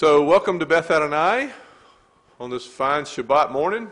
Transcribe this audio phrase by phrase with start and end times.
[0.00, 1.50] So, welcome to Beth Adonai
[2.38, 3.90] on this fine Shabbat morning.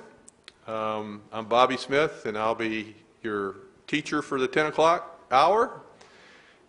[0.69, 2.95] Um, I'm Bobby Smith, and I'll be
[3.25, 3.57] your
[3.89, 5.81] teacher for the 10 o'clock hour.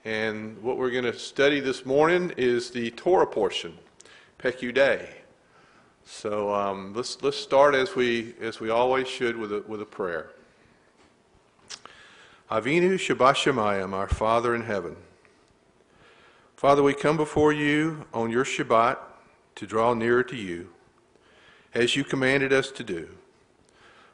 [0.06, 3.78] And what we're going to study this morning is the Torah portion,
[4.40, 5.08] Pekudei.
[6.04, 9.86] So um, let's let's start as we as we always should with a with a
[9.86, 10.32] prayer.
[12.50, 14.96] Avinu Shabbat our Father in heaven.
[16.56, 18.98] Father, we come before you on your Shabbat
[19.58, 20.70] to draw nearer to you,
[21.74, 23.10] as you commanded us to do.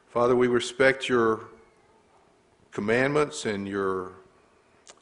[0.08, 1.42] Father, we respect your
[2.72, 4.12] commandments and your,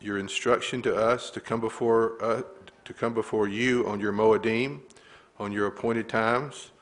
[0.00, 2.42] your instruction to us to come before uh,
[2.84, 4.80] to come before you on your Moedim,
[5.38, 6.72] on your appointed times,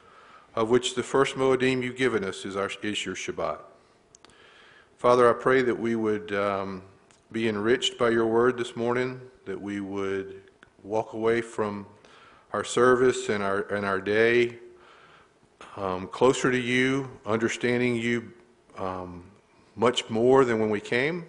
[0.55, 3.59] of which the first Moedim you've given us is, our, is your Shabbat.
[4.97, 6.83] Father, I pray that we would um,
[7.33, 10.43] be enriched by your word this morning, that we would
[10.83, 11.85] walk away from
[12.53, 14.57] our service and our, and our day
[15.77, 18.33] um, closer to you, understanding you
[18.77, 19.25] um,
[19.77, 21.25] much more than when we came,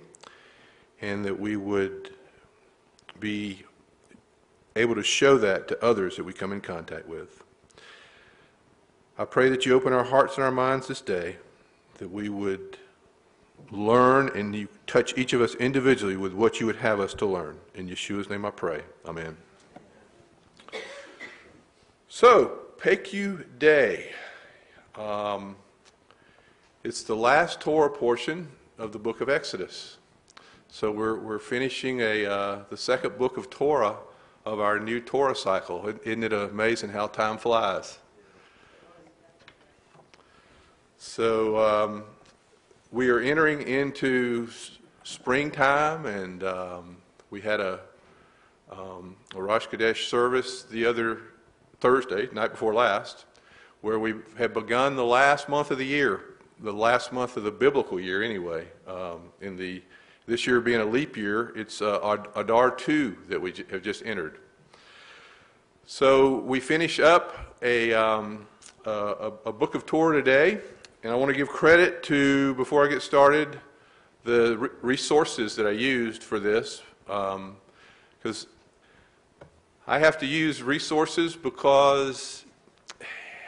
[1.02, 2.12] and that we would
[3.20, 3.64] be
[4.76, 7.44] able to show that to others that we come in contact with.
[9.18, 11.38] I pray that you open our hearts and our minds this day,
[11.98, 12.78] that we would
[13.70, 17.26] learn and you touch each of us individually with what you would have us to
[17.26, 17.58] learn.
[17.76, 18.82] In Yeshua's name I pray.
[19.06, 19.38] Amen.
[22.14, 24.12] So, Peku Day.
[24.96, 25.56] Um,
[26.84, 29.98] it's the last Torah portion of the book of Exodus.
[30.68, 33.96] So we're, we're finishing a, uh, the second book of Torah
[34.46, 35.88] of our new Torah cycle.
[36.04, 37.98] Isn't it amazing how time flies?
[40.98, 42.04] So um,
[42.92, 44.50] we are entering into
[45.04, 46.98] springtime, and um,
[47.30, 47.80] we had a,
[48.70, 51.31] um, a Rosh Chodesh service the other
[51.82, 53.26] Thursday, night before last,
[53.82, 56.22] where we have begun the last month of the year,
[56.60, 58.68] the last month of the biblical year anyway.
[58.88, 59.82] Um, in the
[60.28, 64.38] this year being a leap year, it's uh, Adar 2 that we have just entered.
[65.88, 68.46] So we finish up a, um,
[68.86, 70.60] a, a book of Torah today,
[71.04, 73.60] and I want to give credit to, before I get started,
[74.24, 78.50] the resources that I used for this, because um,
[79.92, 82.46] I have to use resources because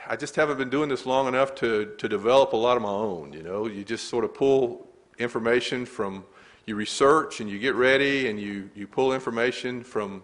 [0.06, 2.90] I just haven't been doing this long enough to, to develop a lot of my
[2.90, 3.32] own.
[3.32, 4.86] You know, you just sort of pull
[5.18, 6.26] information from,
[6.66, 10.22] you research and you get ready and you, you pull information from,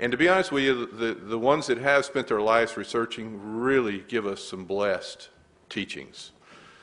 [0.00, 3.38] and to be honest with you, the, the ones that have spent their lives researching
[3.40, 5.28] really give us some blessed
[5.68, 6.32] teachings.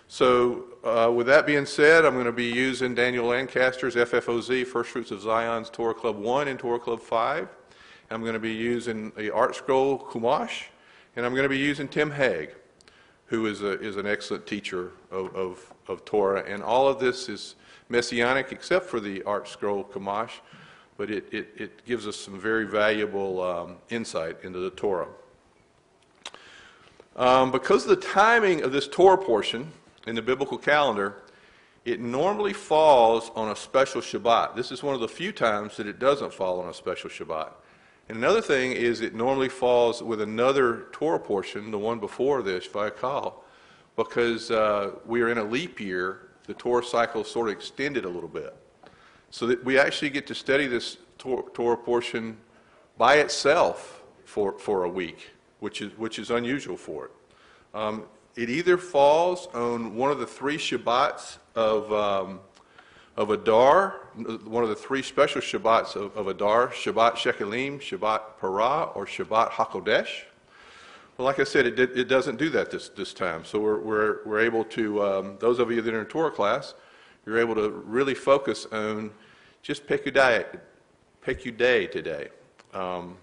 [0.08, 4.92] So, uh, with that being said, I'm going to be using Daniel Lancaster's FFOZ, First
[4.92, 7.50] Fruits of Zion's Torah Club 1 and Torah Club 5.
[8.12, 10.64] I'm going to be using the ArtScroll Chumash,
[11.16, 12.52] and I'm going to be using Tim Hegg,
[13.26, 16.44] who is, a, is an excellent teacher of, of, of Torah.
[16.48, 17.56] And all of this is
[17.88, 20.32] messianic except for the ArtScroll Chumash,
[20.98, 25.08] but it, it, it gives us some very valuable um, insight into the Torah.
[27.16, 29.72] Um, because of the timing of this Torah portion
[30.08, 31.18] in the biblical calendar,
[31.86, 34.56] it normally falls on a special Shabbat.
[34.56, 37.52] This is one of the few times that it doesn't fall on a special Shabbat.
[38.10, 42.68] And another thing is it normally falls with another Torah portion, the one before this,
[42.68, 43.36] Vayakhel,
[43.96, 48.10] because uh, we are in a leap year, the Torah cycle sort of extended a
[48.10, 48.56] little bit.
[49.30, 52.36] So that we actually get to study this Torah portion
[52.98, 57.12] by itself for, for a week, which is, which is unusual for it.
[57.76, 58.06] Um,
[58.36, 62.40] it either falls on one of the three Shabbats of um,
[63.20, 64.00] of Adar,
[64.46, 69.50] one of the three special Shabbats of, of Adar, Shabbat Shekalim, Shabbat Parah, or Shabbat
[69.50, 70.08] HaChodesh.
[71.18, 73.44] Well, like I said, it, did, it doesn't do that this, this time.
[73.44, 76.76] So we're, we're, we're able to, um, those of you that are in Torah class,
[77.26, 79.12] you're able to really focus on
[79.64, 80.46] just Pekudei,
[81.22, 82.30] Pekudei today.
[82.74, 83.18] Um,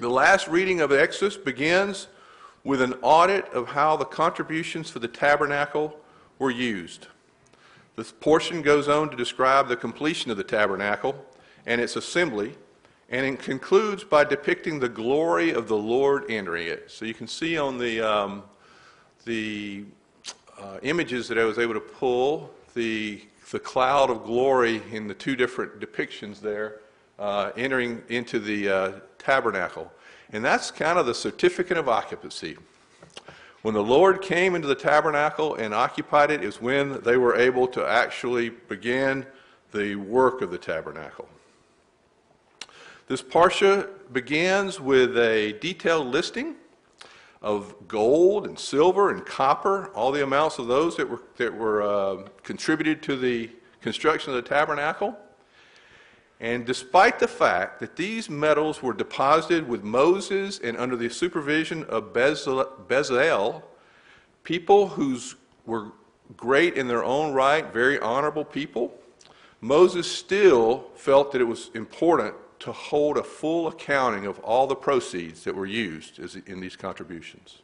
[0.00, 2.06] the last reading of Exodus begins
[2.64, 5.94] with an audit of how the contributions for the tabernacle
[6.38, 7.08] were used.
[7.96, 11.24] This portion goes on to describe the completion of the tabernacle
[11.64, 12.54] and its assembly,
[13.08, 16.90] and it concludes by depicting the glory of the Lord entering it.
[16.90, 18.42] So you can see on the, um,
[19.24, 19.84] the
[20.60, 25.14] uh, images that I was able to pull the, the cloud of glory in the
[25.14, 26.80] two different depictions there
[27.18, 29.90] uh, entering into the uh, tabernacle.
[30.32, 32.56] And that's kind of the certificate of occupancy.
[33.66, 37.66] When the Lord came into the tabernacle and occupied it, is when they were able
[37.66, 39.26] to actually begin
[39.72, 41.28] the work of the tabernacle.
[43.08, 46.54] This Parsha begins with a detailed listing
[47.42, 51.82] of gold and silver and copper, all the amounts of those that were, that were
[51.82, 55.18] uh, contributed to the construction of the tabernacle.
[56.38, 61.84] And despite the fact that these metals were deposited with Moses and under the supervision
[61.84, 63.62] of Bezalel,
[64.44, 65.18] people who
[65.64, 65.92] were
[66.36, 68.92] great in their own right, very honorable people,
[69.60, 74.76] Moses still felt that it was important to hold a full accounting of all the
[74.76, 77.62] proceeds that were used in these contributions.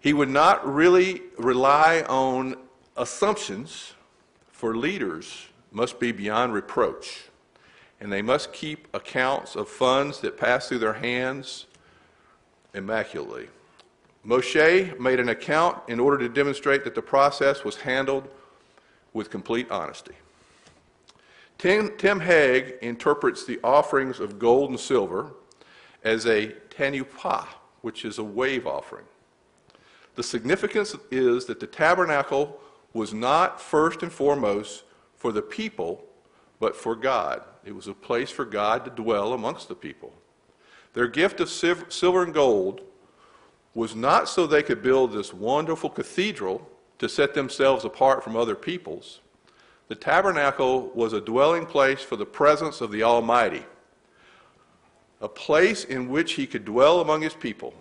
[0.00, 2.56] He would not really rely on
[2.96, 3.94] assumptions,
[4.50, 7.28] for leaders must be beyond reproach,
[8.00, 11.66] and they must keep accounts of funds that pass through their hands
[12.74, 13.48] immaculately.
[14.26, 18.28] Moshe made an account in order to demonstrate that the process was handled
[19.12, 20.14] with complete honesty.
[21.56, 25.32] Tim, Tim Hegg interprets the offerings of gold and silver
[26.04, 27.46] as a tenufah,
[27.80, 29.04] which is a wave offering.
[30.14, 32.60] The significance is that the tabernacle
[32.92, 34.84] was not first and foremost
[35.18, 36.04] for the people,
[36.60, 37.42] but for God.
[37.64, 40.12] It was a place for God to dwell amongst the people.
[40.94, 42.80] Their gift of silver and gold
[43.74, 46.68] was not so they could build this wonderful cathedral
[46.98, 49.20] to set themselves apart from other peoples.
[49.88, 53.64] The tabernacle was a dwelling place for the presence of the Almighty,
[55.20, 57.72] a place in which he could dwell among his people.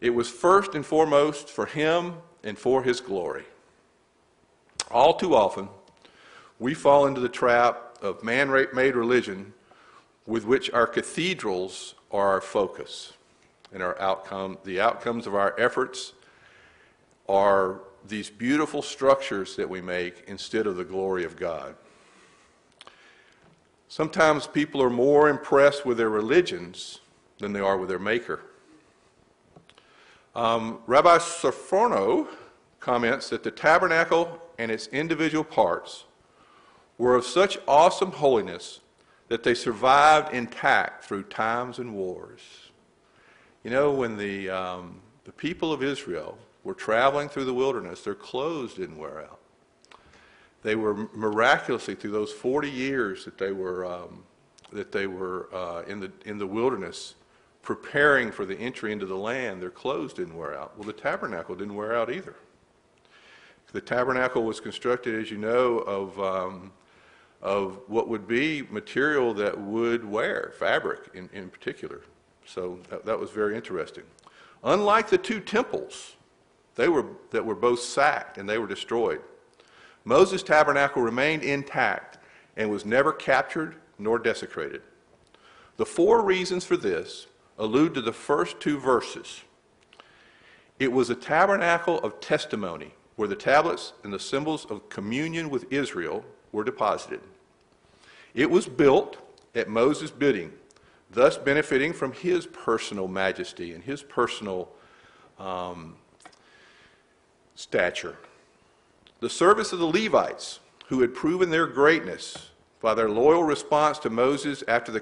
[0.00, 3.44] It was first and foremost for him and for his glory.
[4.90, 5.68] All too often,
[6.58, 9.52] we fall into the trap of man made religion
[10.26, 13.12] with which our cathedrals are our focus
[13.72, 16.12] and our outcome, the outcomes of our efforts
[17.28, 21.74] are these beautiful structures that we make instead of the glory of God.
[23.88, 27.00] Sometimes people are more impressed with their religions
[27.38, 28.40] than they are with their maker.
[30.34, 32.28] Um, Rabbi Sforno
[32.80, 36.04] comments that the tabernacle and its individual parts
[36.98, 38.80] were of such awesome holiness
[39.28, 42.40] that they survived intact through times and wars.
[43.62, 48.14] You know, when the, um, the people of Israel were traveling through the wilderness, their
[48.14, 49.40] clothes didn't wear out.
[50.62, 54.24] They were miraculously, through those 40 years that they were, um,
[54.72, 57.14] that they were uh, in, the, in the wilderness,
[57.62, 60.76] preparing for the entry into the land, their clothes didn't wear out.
[60.76, 62.36] Well, the tabernacle didn't wear out either.
[63.72, 66.72] The tabernacle was constructed, as you know, of, um,
[67.44, 72.00] of what would be material that would wear, fabric in, in particular.
[72.46, 74.04] So that, that was very interesting.
[74.64, 76.16] Unlike the two temples
[76.74, 79.20] they were, that were both sacked and they were destroyed.
[80.04, 82.18] Moses' tabernacle remained intact
[82.56, 84.82] and was never captured nor desecrated.
[85.76, 87.26] The four reasons for this
[87.58, 89.42] allude to the first two verses.
[90.78, 95.72] It was a tabernacle of testimony where the tablets and the symbols of communion with
[95.72, 97.20] Israel were deposited.
[98.34, 99.16] It was built
[99.54, 100.52] at Moses' bidding,
[101.10, 104.68] thus benefiting from his personal majesty and his personal
[105.38, 105.94] um,
[107.54, 108.16] stature.
[109.20, 112.50] The service of the Levites, who had proven their greatness
[112.80, 115.00] by their loyal response to Moses after the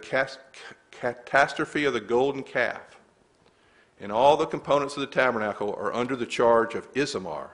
[0.90, 2.98] catastrophe of the golden calf,
[4.00, 7.50] and all the components of the tabernacle are under the charge of Ithamar,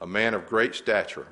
[0.00, 1.26] a man of great stature.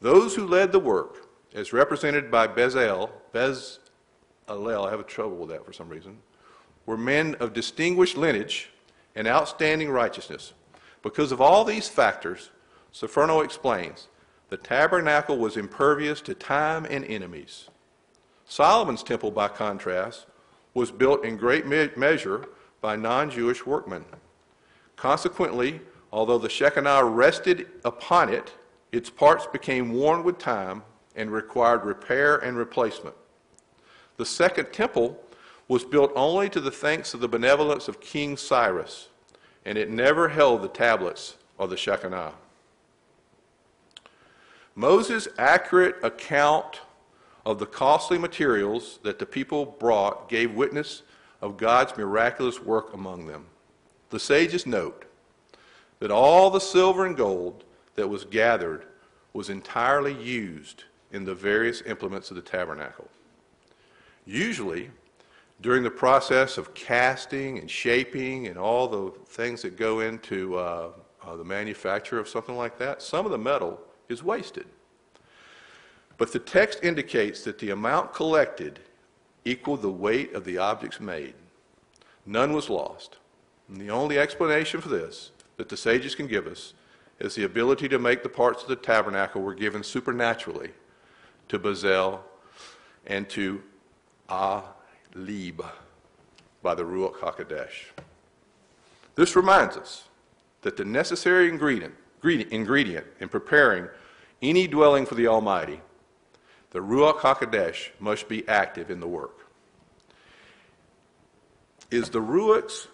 [0.00, 1.25] Those who led the work,
[1.56, 6.18] as represented by Bezalel, Bezalel, I have trouble with that for some reason,
[6.84, 8.68] were men of distinguished lineage
[9.14, 10.52] and outstanding righteousness.
[11.02, 12.50] Because of all these factors,
[12.92, 14.08] Sforno explains,
[14.50, 17.68] the tabernacle was impervious to time and enemies.
[18.44, 20.26] Solomon's temple, by contrast,
[20.74, 22.46] was built in great me- measure
[22.82, 24.04] by non Jewish workmen.
[24.94, 25.80] Consequently,
[26.12, 28.52] although the Shekinah rested upon it,
[28.92, 30.82] its parts became worn with time
[31.16, 33.16] and required repair and replacement.
[34.16, 35.20] The second temple
[35.68, 39.08] was built only to the thanks of the benevolence of King Cyrus
[39.66, 42.32] and it never held the tablets of the Shekinah.
[44.76, 46.80] Moses' accurate account
[47.44, 51.02] of the costly materials that the people brought gave witness
[51.42, 53.46] of God's miraculous work among them.
[54.10, 55.04] The sages note
[55.98, 57.64] that all the silver and gold
[57.96, 58.86] that was gathered
[59.32, 63.08] was entirely used in the various implements of the tabernacle.
[64.24, 64.90] Usually,
[65.60, 70.90] during the process of casting and shaping and all the things that go into uh,
[71.22, 74.66] uh, the manufacture of something like that, some of the metal is wasted.
[76.18, 78.80] But the text indicates that the amount collected
[79.44, 81.34] equaled the weight of the objects made.
[82.24, 83.16] None was lost.
[83.68, 86.74] And the only explanation for this that the sages can give us
[87.18, 90.70] is the ability to make the parts of the tabernacle were given supernaturally
[91.48, 92.22] to Bazel
[93.06, 93.62] and to
[94.28, 95.64] Alib
[96.62, 97.92] by the Ruach HaKodesh.
[99.14, 100.04] This reminds us
[100.62, 103.88] that the necessary ingredient, ingredient in preparing
[104.42, 105.80] any dwelling for the Almighty,
[106.70, 109.46] the Ruach HaKodesh, must be active in the work.
[111.90, 112.88] Is the Ruach's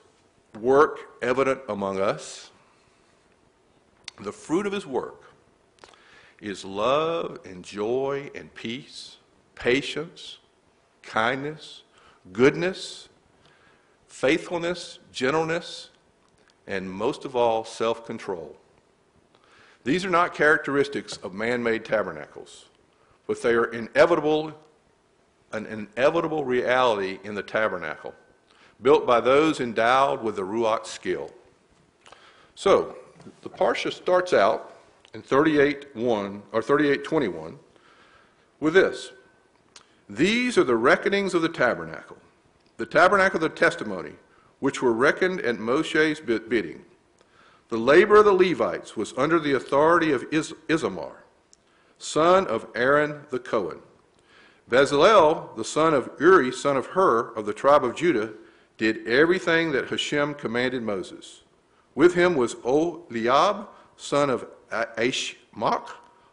[0.60, 2.50] work evident among us?
[4.20, 5.21] The fruit of his work
[6.42, 9.16] is love and joy and peace,
[9.54, 10.38] patience,
[11.02, 11.82] kindness,
[12.32, 13.08] goodness,
[14.08, 15.90] faithfulness, gentleness,
[16.66, 18.56] and most of all, self control.
[19.84, 22.66] These are not characteristics of man made tabernacles,
[23.26, 24.52] but they are inevitable,
[25.52, 28.14] an inevitable reality in the tabernacle,
[28.82, 31.30] built by those endowed with the Ruach skill.
[32.56, 32.96] So,
[33.42, 34.71] the Parsha starts out
[35.14, 37.56] in 38.1 or 38.21
[38.60, 39.12] with this.
[40.08, 42.16] These are the reckonings of the tabernacle,
[42.76, 44.12] the tabernacle of the testimony,
[44.60, 46.84] which were reckoned at Moshe's bidding.
[47.68, 51.16] The labor of the Levites was under the authority of Isamar,
[51.98, 53.78] son of Aaron the Cohen.
[54.70, 58.30] Bezalel, the son of Uri, son of Hur, of the tribe of Judah,
[58.78, 61.42] did everything that Hashem commanded Moses.
[61.94, 63.66] With him was Oliab,
[63.96, 65.90] son of Ashmach,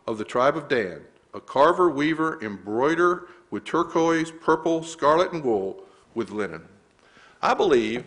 [0.07, 1.01] of the tribe of Dan,
[1.33, 5.83] a carver, weaver, embroider with turquoise, purple, scarlet, and wool,
[6.15, 6.63] with linen.
[7.41, 8.03] I believe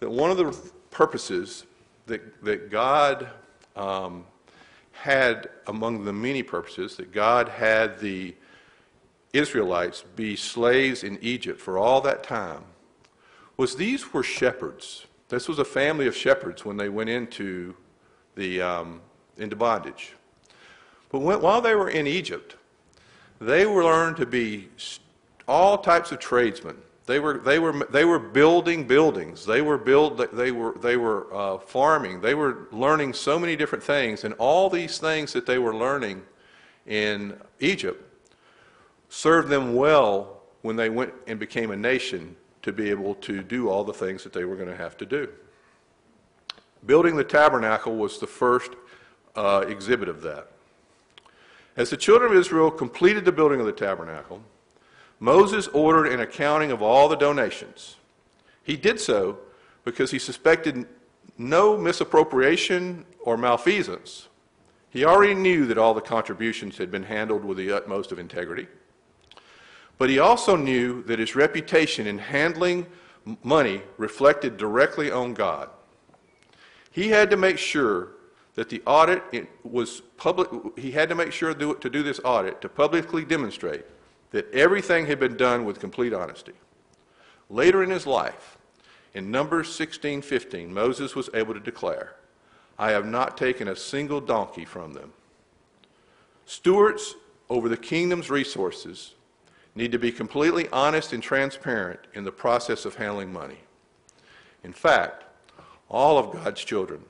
[0.00, 0.56] that one of the
[0.90, 1.64] purposes
[2.06, 3.28] that, that God
[3.76, 4.24] um,
[4.92, 8.34] had, among the many purposes, that God had the
[9.32, 12.64] Israelites be slaves in Egypt for all that time,
[13.56, 15.06] was these were shepherds.
[15.28, 17.74] This was a family of shepherds when they went into,
[18.34, 19.00] the, um,
[19.40, 20.14] into bondage.
[21.10, 22.56] But when, while they were in Egypt,
[23.40, 24.68] they were learned to be
[25.48, 26.76] all types of tradesmen
[27.10, 29.44] they were, they were, they were building buildings.
[29.44, 32.20] They were, build, they were, they were uh, farming.
[32.20, 34.22] They were learning so many different things.
[34.22, 36.22] And all these things that they were learning
[36.86, 38.00] in Egypt
[39.08, 43.68] served them well when they went and became a nation to be able to do
[43.68, 45.28] all the things that they were going to have to do.
[46.86, 48.70] Building the tabernacle was the first
[49.36, 50.48] uh, exhibit of that.
[51.76, 54.42] As the children of Israel completed the building of the tabernacle,
[55.18, 57.96] Moses ordered an accounting of all the donations.
[58.62, 59.38] He did so
[59.84, 60.86] because he suspected
[61.38, 64.28] no misappropriation or malfeasance.
[64.90, 68.66] He already knew that all the contributions had been handled with the utmost of integrity.
[69.98, 72.86] But he also knew that his reputation in handling
[73.44, 75.68] money reflected directly on God.
[76.90, 78.08] He had to make sure
[78.60, 79.22] that the audit
[79.64, 83.86] was public, he had to make sure to do this audit to publicly demonstrate
[84.32, 86.52] that everything had been done with complete honesty.
[87.48, 88.58] Later in his life,
[89.14, 92.16] in Numbers 16:15, Moses was able to declare,
[92.78, 95.14] "I have not taken a single donkey from them."
[96.44, 97.16] Stewards
[97.48, 99.14] over the kingdom's resources
[99.74, 103.60] need to be completely honest and transparent in the process of handling money.
[104.62, 105.24] In fact,
[105.88, 107.06] all of God's children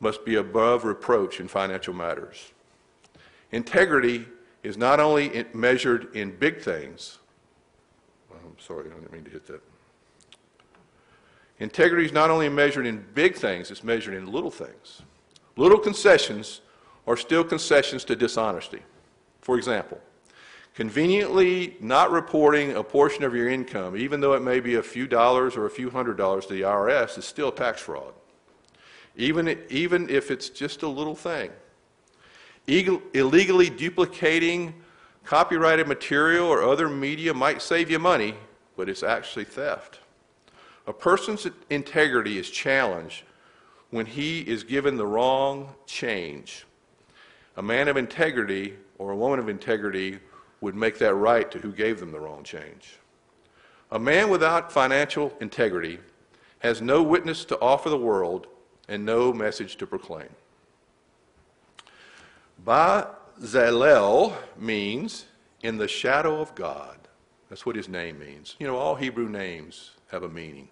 [0.00, 2.52] must be above reproach in financial matters.
[3.52, 4.26] Integrity
[4.62, 7.18] is not only measured in big things.
[8.32, 9.62] I'm sorry, I didn't mean to hit that.
[11.60, 15.02] Integrity is not only measured in big things, it's measured in little things.
[15.56, 16.60] Little concessions
[17.06, 18.82] are still concessions to dishonesty.
[19.40, 20.00] For example,
[20.74, 25.06] conveniently not reporting a portion of your income, even though it may be a few
[25.06, 28.14] dollars or a few hundred dollars to the IRS, is still tax fraud.
[29.16, 31.50] Even, even if it's just a little thing
[32.66, 34.74] illegally duplicating
[35.24, 38.34] copyrighted material or other media might save you money,
[38.76, 40.00] but it's actually theft.
[40.86, 43.24] A person's integrity is challenged
[43.90, 46.66] when he is given the wrong change.
[47.56, 50.18] A man of integrity or a woman of integrity
[50.60, 52.98] would make that right to who gave them the wrong change.
[53.92, 56.00] A man without financial integrity
[56.58, 58.46] has no witness to offer the world
[58.88, 60.28] and no message to proclaim.
[62.64, 65.26] Bazalel means
[65.62, 66.98] in the shadow of God.
[67.48, 68.56] That's what his name means.
[68.58, 70.68] You know, all Hebrew names have a meaning.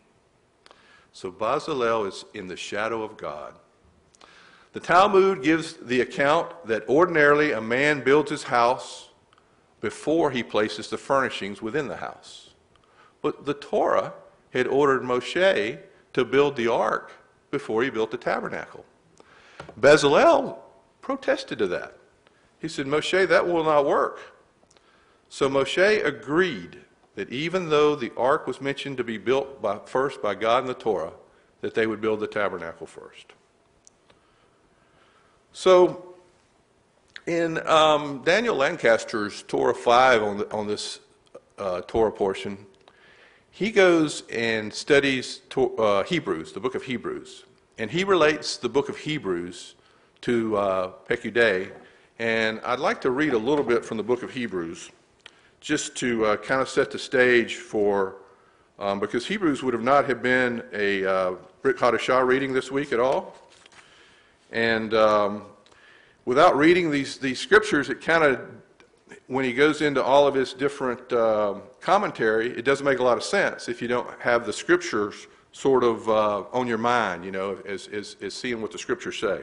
[1.13, 3.55] So Bazalel is in the shadow of God.
[4.73, 9.11] The Talmud gives the account that ordinarily a man builds his house
[9.83, 12.51] before he places the furnishings within the house.
[13.21, 14.15] But the Torah
[14.53, 15.79] had ordered Moshe
[16.15, 17.13] to build the ark
[17.53, 18.85] before he built the tabernacle.
[19.81, 20.57] Bezalel
[21.01, 21.97] protested to that.
[22.59, 24.19] He said, Moshe, that will not work.
[25.29, 26.79] So Moshe agreed
[27.15, 30.67] that even though the ark was mentioned to be built by, first by God in
[30.67, 31.13] the Torah,
[31.61, 33.27] that they would build the tabernacle first.
[35.53, 36.15] So,
[37.27, 41.01] in um, Daniel Lancaster's Torah 5 on, the, on this
[41.59, 42.67] uh, Torah portion,
[43.55, 47.45] he goes and studies to, uh, Hebrews, the book of Hebrews,
[47.77, 49.75] and he relates the book of Hebrews
[50.23, 50.93] to uh.
[52.19, 54.91] And I'd like to read a little bit from the book of Hebrews
[55.61, 58.17] just to uh, kind of set the stage for,
[58.79, 62.91] um, because Hebrews would have not have been a uh, Brit Hadashah reading this week
[62.91, 63.37] at all.
[64.51, 65.43] And um,
[66.25, 68.41] without reading these, these scriptures, it kind of,
[69.27, 73.17] when he goes into all of his different uh, commentary, it doesn't make a lot
[73.17, 77.31] of sense if you don't have the scriptures sort of uh, on your mind, you
[77.31, 79.43] know, as, as, as seeing what the scriptures say.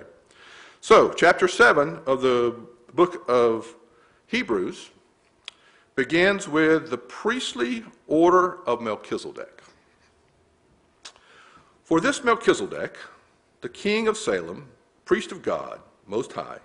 [0.81, 2.55] So, chapter 7 of the
[2.93, 3.75] book of
[4.27, 4.89] Hebrews
[5.95, 9.61] begins with the priestly order of Melchizedek.
[11.83, 12.97] For this Melchizedek,
[13.61, 14.69] the king of Salem,
[15.05, 16.59] priest of God, Most High,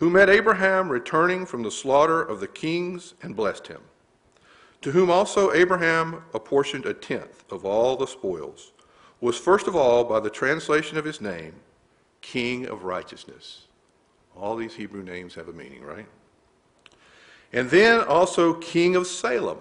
[0.00, 3.82] who met Abraham returning from the slaughter of the kings and blessed him,
[4.80, 8.72] to whom also Abraham apportioned a tenth of all the spoils,
[9.20, 11.54] was first of all, by the translation of his name,
[12.22, 13.66] King of Righteousness.
[14.34, 16.06] All these Hebrew names have a meaning, right?
[17.52, 19.58] And then also King of Salem,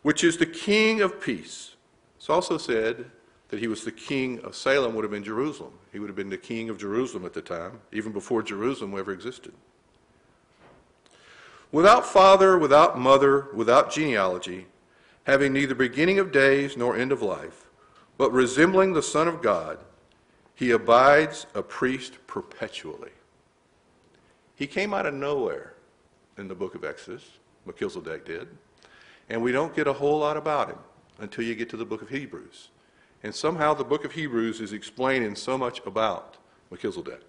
[0.00, 1.74] which is the King of Peace.
[2.16, 3.10] It's also said
[3.50, 5.72] that he was the King of Salem, would have been Jerusalem.
[5.92, 9.12] He would have been the King of Jerusalem at the time, even before Jerusalem ever
[9.12, 9.52] existed.
[11.72, 14.66] Without father, without mother, without genealogy,
[15.24, 17.66] having neither beginning of days nor end of life,
[18.16, 19.78] but resembling the Son of God,
[20.54, 23.10] he abides a priest perpetually.
[24.54, 25.74] He came out of nowhere
[26.38, 28.46] in the book of Exodus, Melchizedek did,
[29.28, 30.78] and we don't get a whole lot about him
[31.18, 32.68] until you get to the book of Hebrews.
[33.22, 36.36] And somehow the book of Hebrews is explaining so much about
[36.70, 37.22] Melchizedek.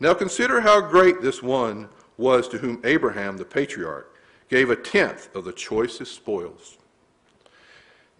[0.00, 4.14] Now consider how great this one was to whom Abraham, the patriarch,
[4.48, 6.78] gave a tenth of the choicest spoils.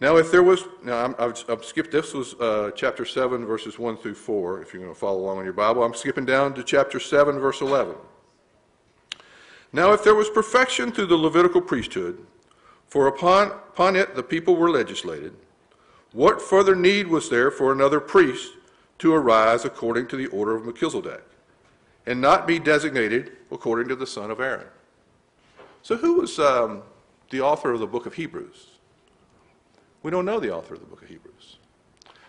[0.01, 3.97] Now, if there was, now I've, I've skipped, this was uh, chapter 7, verses 1
[3.97, 5.83] through 4, if you're going to follow along in your Bible.
[5.83, 7.95] I'm skipping down to chapter 7, verse 11.
[9.71, 12.25] Now, if there was perfection through the Levitical priesthood,
[12.87, 15.33] for upon, upon it the people were legislated,
[16.15, 18.53] what further need was there for another priest
[18.99, 21.21] to arise according to the order of Melchizedek,
[22.05, 24.67] and not be designated according to the son of Aaron?
[25.81, 26.83] So, who was um,
[27.31, 28.77] the author of the book of Hebrews?
[30.03, 31.57] We don't know the author of the book of Hebrews.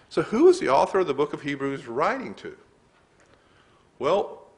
[0.09, 2.57] So, who is the author of the book of Hebrews writing to?
[4.01, 4.49] Well,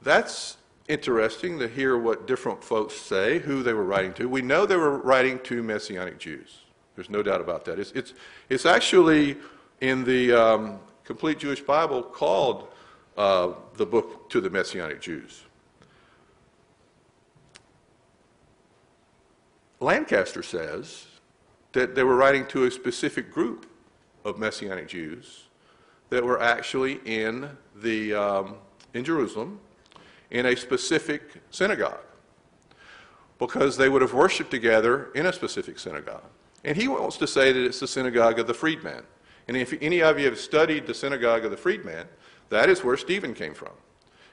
[0.00, 0.56] that's
[0.88, 4.30] interesting to hear what different folks say, who they were writing to.
[4.30, 6.60] We know they were writing to Messianic Jews.
[7.00, 7.78] There's no doubt about that.
[7.78, 8.12] It's, it's,
[8.50, 9.38] it's actually
[9.80, 12.68] in the um, complete Jewish Bible called
[13.16, 15.44] uh, the book to the Messianic Jews.
[19.80, 21.06] Lancaster says
[21.72, 23.64] that they were writing to a specific group
[24.26, 25.44] of Messianic Jews
[26.10, 28.56] that were actually in, the, um,
[28.92, 29.58] in Jerusalem
[30.30, 32.04] in a specific synagogue
[33.38, 36.20] because they would have worshiped together in a specific synagogue.
[36.64, 39.04] And he wants to say that it's the synagogue of the freedman.
[39.48, 42.06] And if any of you have studied the synagogue of the freedman,
[42.50, 43.72] that is where Stephen came from.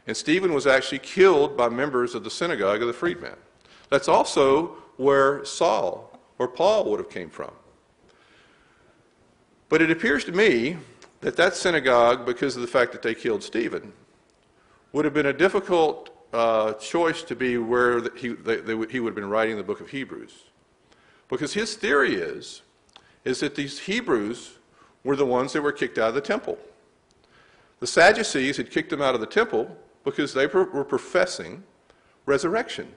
[0.05, 3.35] And Stephen was actually killed by members of the synagogue of the freedman.
[3.89, 7.51] That's also where Saul or Paul would have came from.
[9.69, 10.77] But it appears to me
[11.21, 13.91] that that synagogue, because of the fact that they killed Stephen,
[14.93, 18.35] would have been a difficult uh, choice to be where he,
[18.89, 20.43] he would have been writing the book of Hebrews.
[21.29, 22.61] Because his theory is,
[23.25, 24.57] is that these Hebrews
[25.03, 26.57] were the ones that were kicked out of the temple.
[27.79, 31.63] The Sadducees had kicked them out of the temple because they were professing
[32.25, 32.93] resurrection.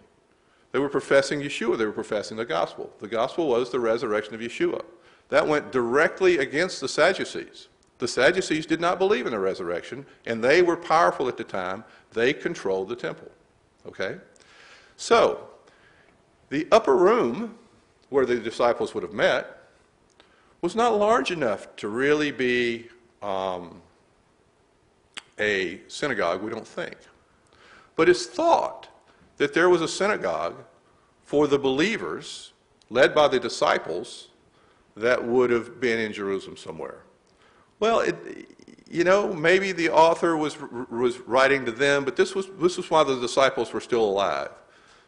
[0.72, 1.76] They were professing Yeshua.
[1.76, 2.92] They were professing the gospel.
[3.00, 4.84] The gospel was the resurrection of Yeshua.
[5.28, 7.68] That went directly against the Sadducees.
[7.98, 11.84] The Sadducees did not believe in the resurrection, and they were powerful at the time.
[12.12, 13.30] They controlled the temple.
[13.86, 14.16] Okay?
[14.96, 15.48] So,
[16.48, 17.56] the upper room
[18.10, 19.56] where the disciples would have met
[20.60, 22.88] was not large enough to really be
[23.22, 23.80] um,
[25.38, 26.96] a synagogue, we don't think.
[27.96, 28.88] But it's thought
[29.38, 30.56] that there was a synagogue
[31.24, 32.52] for the believers,
[32.90, 34.28] led by the disciples,
[34.96, 37.02] that would have been in Jerusalem somewhere.
[37.78, 38.16] Well, it,
[38.90, 40.58] you know, maybe the author was,
[40.90, 44.50] was writing to them, but this was, this was while the disciples were still alive.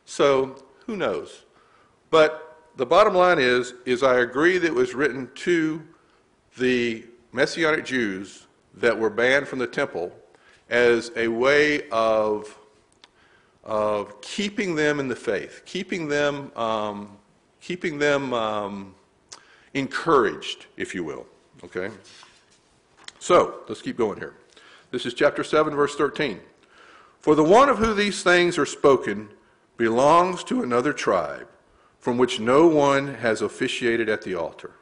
[0.04, 1.44] So who knows?
[2.10, 5.82] But the bottom line is, is I agree that it was written to
[6.58, 10.12] the Messianic Jews that were banned from the temple
[10.70, 12.58] as a way of,
[13.64, 17.16] of keeping them in the faith, keeping them, um,
[17.60, 18.94] keeping them um,
[19.74, 21.26] encouraged, if you will.
[21.64, 21.90] Okay?
[23.18, 24.34] So, let's keep going here.
[24.90, 26.40] This is chapter 7, verse 13.
[27.20, 29.28] For the one of whom these things are spoken
[29.76, 31.48] belongs to another tribe,
[32.02, 34.72] from which no one has officiated at the altar.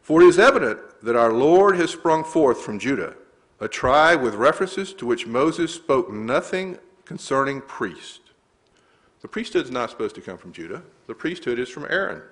[0.00, 3.14] For it is evident that our Lord has sprung forth from Judah,
[3.58, 8.20] a tribe with references to which Moses spoke nothing concerning priest.
[9.20, 10.84] The priesthood is not supposed to come from Judah.
[11.08, 12.22] The priesthood is from Aaron.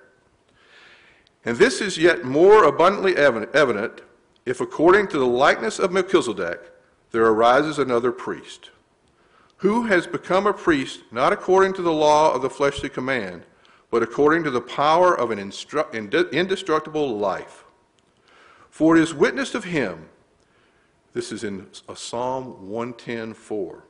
[1.43, 4.01] And this is yet more abundantly evident
[4.45, 6.61] if, according to the likeness of Melchizedek,
[7.11, 8.69] there arises another priest,
[9.57, 13.43] who has become a priest not according to the law of the fleshly command,
[13.91, 17.65] but according to the power of an indestructible life.
[18.69, 20.09] For it is witnessed of him,
[21.13, 23.83] this is in a Psalm 110:4.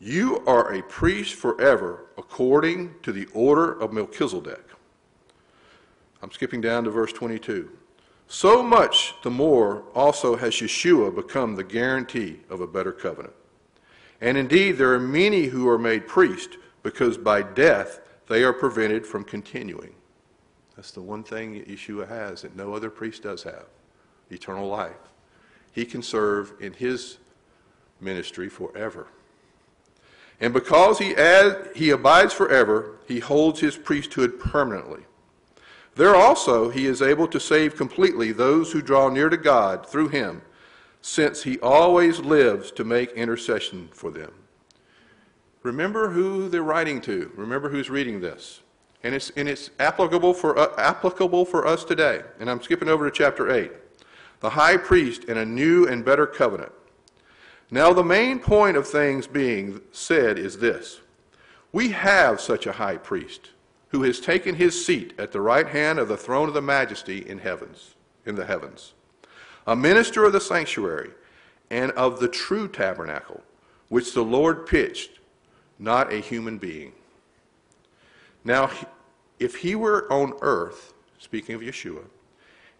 [0.00, 4.64] You are a priest forever according to the order of Melchizedek.
[6.22, 7.70] I'm skipping down to verse 22.
[8.26, 13.34] So much the more also has Yeshua become the guarantee of a better covenant.
[14.22, 19.06] And indeed, there are many who are made priests because by death they are prevented
[19.06, 19.94] from continuing.
[20.76, 23.66] That's the one thing Yeshua has that no other priest does have
[24.30, 24.92] eternal life.
[25.72, 27.18] He can serve in his
[28.00, 29.08] ministry forever.
[30.40, 31.14] And because he,
[31.76, 35.02] he abides forever, he holds his priesthood permanently.
[35.94, 40.08] There also he is able to save completely those who draw near to God through
[40.08, 40.42] him,
[41.02, 44.32] since he always lives to make intercession for them.
[45.64, 47.32] Remember who they're writing to.
[47.34, 48.60] Remember who's reading this.
[49.02, 52.22] And it's, and it's applicable, for, uh, applicable for us today.
[52.38, 53.72] And I'm skipping over to chapter 8.
[54.40, 56.72] The high priest in a new and better covenant.
[57.70, 61.00] Now, the main point of things being said is this
[61.72, 63.50] We have such a high priest
[63.88, 67.26] who has taken his seat at the right hand of the throne of the majesty
[67.26, 67.94] in heavens,
[68.26, 68.92] in the heavens,
[69.66, 71.10] a minister of the sanctuary
[71.70, 73.42] and of the true tabernacle,
[73.88, 75.13] which the Lord pitched,
[75.78, 76.92] not a human being.
[78.44, 78.70] Now,
[79.38, 82.04] if he were on earth, speaking of Yeshua,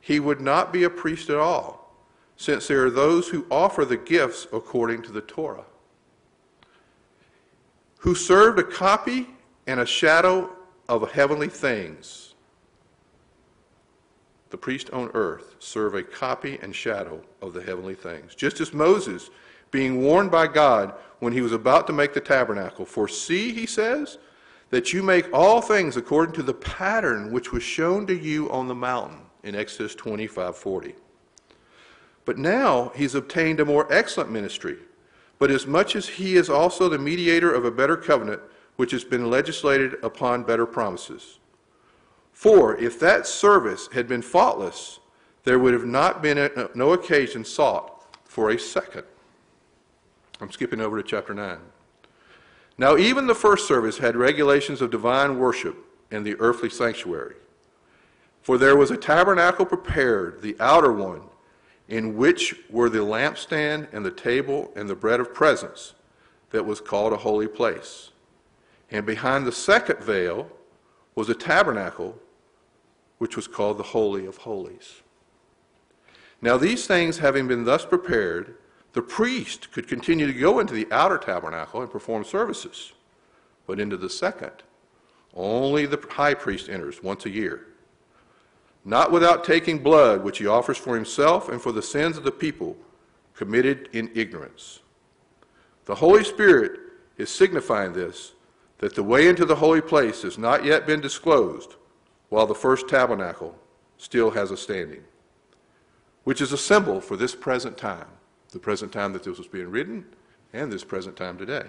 [0.00, 1.94] he would not be a priest at all,
[2.36, 5.64] since there are those who offer the gifts according to the Torah,
[7.98, 9.28] who served a copy
[9.66, 10.50] and a shadow
[10.88, 12.34] of heavenly things.
[14.50, 18.34] The priest on earth serve a copy and shadow of the heavenly things.
[18.34, 19.30] Just as Moses,
[19.74, 23.66] being warned by God when he was about to make the tabernacle, for see, he
[23.66, 24.18] says,
[24.70, 28.68] that you make all things according to the pattern which was shown to you on
[28.68, 30.94] the mountain in Exodus 25 40.
[32.24, 34.76] But now he's obtained a more excellent ministry.
[35.40, 38.42] But as much as he is also the mediator of a better covenant,
[38.76, 41.40] which has been legislated upon better promises.
[42.32, 45.00] For if that service had been faultless,
[45.42, 49.04] there would have not been a, no occasion sought for a second.
[50.40, 51.58] I'm skipping over to chapter 9.
[52.76, 55.76] Now, even the first service had regulations of divine worship
[56.10, 57.36] in the earthly sanctuary.
[58.42, 61.22] For there was a tabernacle prepared, the outer one,
[61.88, 65.94] in which were the lampstand and the table and the bread of presence,
[66.50, 68.10] that was called a holy place.
[68.90, 70.50] And behind the second veil
[71.14, 72.18] was a tabernacle,
[73.18, 75.02] which was called the Holy of Holies.
[76.42, 78.56] Now, these things having been thus prepared,
[78.94, 82.92] the priest could continue to go into the outer tabernacle and perform services.
[83.66, 84.52] But into the second,
[85.34, 87.66] only the high priest enters once a year,
[88.84, 92.30] not without taking blood, which he offers for himself and for the sins of the
[92.30, 92.76] people
[93.34, 94.80] committed in ignorance.
[95.86, 96.78] The Holy Spirit
[97.18, 98.32] is signifying this
[98.78, 101.74] that the way into the holy place has not yet been disclosed,
[102.28, 103.56] while the first tabernacle
[103.98, 105.02] still has a standing,
[106.24, 108.06] which is a symbol for this present time,
[108.54, 110.06] the present time that this was being written,
[110.54, 111.64] and this present time today.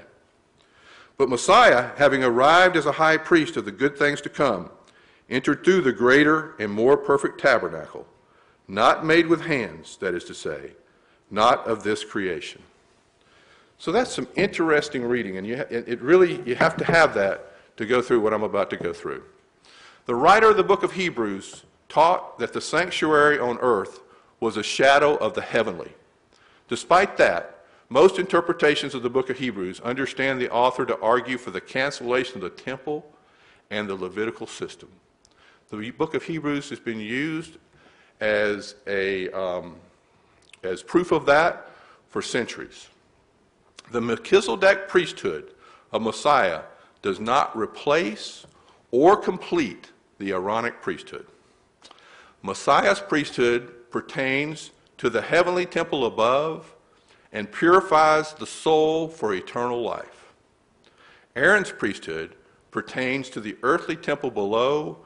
[1.17, 4.69] But Messiah, having arrived as a high priest of the good things to come,
[5.29, 8.07] entered through the greater and more perfect tabernacle,
[8.67, 10.71] not made with hands, that is to say,
[11.29, 12.61] not of this creation.
[13.77, 17.85] So that's some interesting reading, and you, it really, you have to have that to
[17.85, 19.23] go through what I'm about to go through.
[20.05, 24.01] The writer of the book of Hebrews taught that the sanctuary on earth
[24.39, 25.91] was a shadow of the heavenly.
[26.67, 31.51] Despite that, most interpretations of the book of Hebrews understand the author to argue for
[31.51, 33.05] the cancellation of the temple
[33.69, 34.89] and the Levitical system.
[35.69, 37.57] The book of Hebrews has been used
[38.19, 39.75] as, a, um,
[40.63, 41.69] as proof of that
[42.09, 42.87] for centuries.
[43.91, 45.53] The Melchizedek priesthood
[45.91, 46.61] of Messiah
[47.01, 48.45] does not replace
[48.91, 51.27] or complete the Aaronic priesthood.
[52.41, 56.73] Messiah's priesthood pertains to the heavenly temple above
[57.31, 60.33] and purifies the soul for eternal life.
[61.35, 62.35] Aaron's priesthood
[62.71, 64.97] pertains to the earthly temple below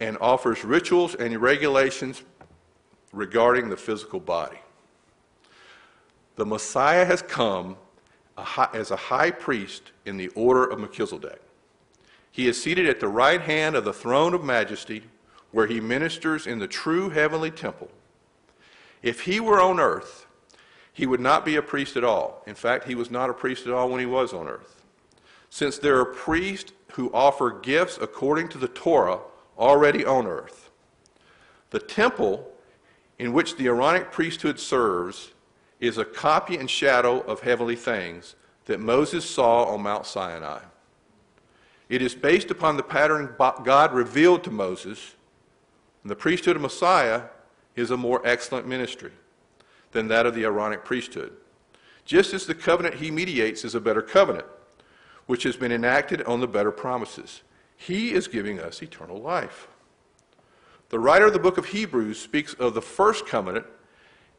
[0.00, 2.22] and offers rituals and regulations
[3.12, 4.58] regarding the physical body.
[6.36, 7.76] The Messiah has come
[8.72, 11.40] as a high priest in the order of Melchizedek.
[12.30, 15.02] He is seated at the right hand of the throne of majesty,
[15.50, 17.90] where he ministers in the true heavenly temple.
[19.02, 20.26] If he were on earth,
[20.92, 22.42] he would not be a priest at all.
[22.46, 24.82] In fact, he was not a priest at all when he was on earth.
[25.50, 29.20] Since there are priests who offer gifts according to the Torah
[29.58, 30.70] already on earth,
[31.70, 32.52] the temple
[33.18, 35.32] in which the Aaronic priesthood serves
[35.80, 38.34] is a copy and shadow of heavenly things
[38.66, 40.60] that Moses saw on Mount Sinai.
[41.88, 45.14] It is based upon the pattern God revealed to Moses,
[46.02, 47.22] and the priesthood of Messiah
[47.76, 49.12] is a more excellent ministry
[49.92, 51.32] than that of the Aaronic priesthood.
[52.04, 54.46] Just as the covenant he mediates is a better covenant,
[55.26, 57.42] which has been enacted on the better promises.
[57.76, 59.68] He is giving us eternal life.
[60.88, 63.66] The writer of the book of Hebrews speaks of the first covenant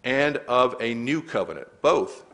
[0.04, 2.26] and of a new covenant, both.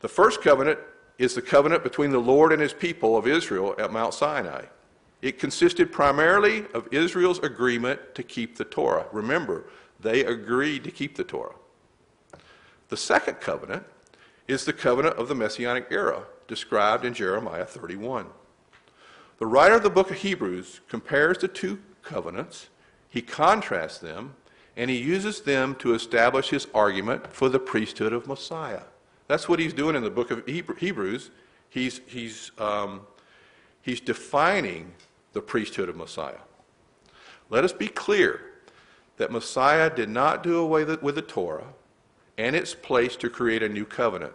[0.00, 0.78] The first covenant
[1.18, 4.66] is the covenant between the Lord and his people of Israel at Mount Sinai.
[5.24, 9.06] It consisted primarily of Israel's agreement to keep the Torah.
[9.10, 9.64] Remember,
[9.98, 11.54] they agreed to keep the Torah.
[12.90, 13.84] The second covenant
[14.48, 18.26] is the covenant of the Messianic era, described in Jeremiah 31.
[19.38, 22.68] The writer of the book of Hebrews compares the two covenants,
[23.08, 24.34] he contrasts them,
[24.76, 28.82] and he uses them to establish his argument for the priesthood of Messiah.
[29.28, 31.30] That's what he's doing in the book of Hebrews.
[31.70, 33.06] He's, he's, um,
[33.80, 34.92] he's defining
[35.34, 36.40] the priesthood of Messiah.
[37.50, 38.40] Let us be clear
[39.18, 41.74] that Messiah did not do away with the Torah
[42.38, 44.32] and its place to create a new covenant.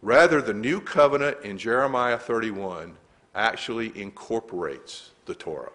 [0.00, 2.96] Rather, the new covenant in Jeremiah 31
[3.34, 5.70] actually incorporates the Torah.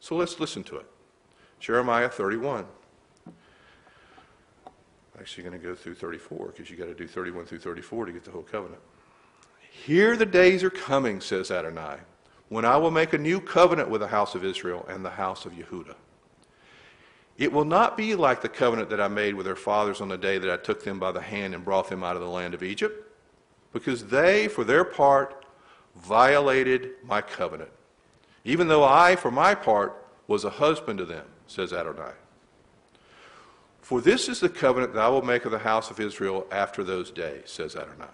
[0.00, 0.86] So let's listen to it.
[1.60, 2.66] Jeremiah 31
[5.22, 8.12] actually going to go through 34 because you got to do 31 through 34 to
[8.12, 8.80] get the whole covenant.
[9.70, 11.98] Here the days are coming, says Adonai,
[12.52, 15.46] when I will make a new covenant with the house of Israel and the house
[15.46, 15.94] of Yehudah.
[17.38, 20.18] It will not be like the covenant that I made with their fathers on the
[20.18, 22.52] day that I took them by the hand and brought them out of the land
[22.52, 23.10] of Egypt,
[23.72, 25.46] because they, for their part,
[25.96, 27.70] violated my covenant,
[28.44, 32.12] even though I, for my part, was a husband to them, says Adonai.
[33.80, 36.84] For this is the covenant that I will make of the house of Israel after
[36.84, 38.12] those days, says Adonai.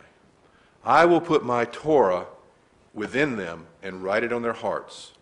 [0.84, 2.26] I will put my Torah
[2.94, 5.12] within them and write it on their hearts.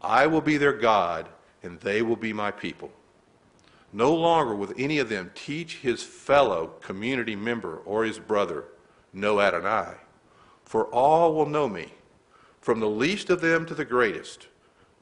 [0.00, 1.28] I will be their God,
[1.62, 2.90] and they will be my people.
[3.92, 8.64] No longer will any of them teach his fellow community member or his brother,
[9.12, 9.94] Know Adonai,
[10.64, 11.94] for all will know me,
[12.60, 14.48] from the least of them to the greatest,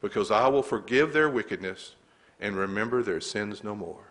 [0.01, 1.95] because I will forgive their wickedness
[2.39, 4.05] and remember their sins no more.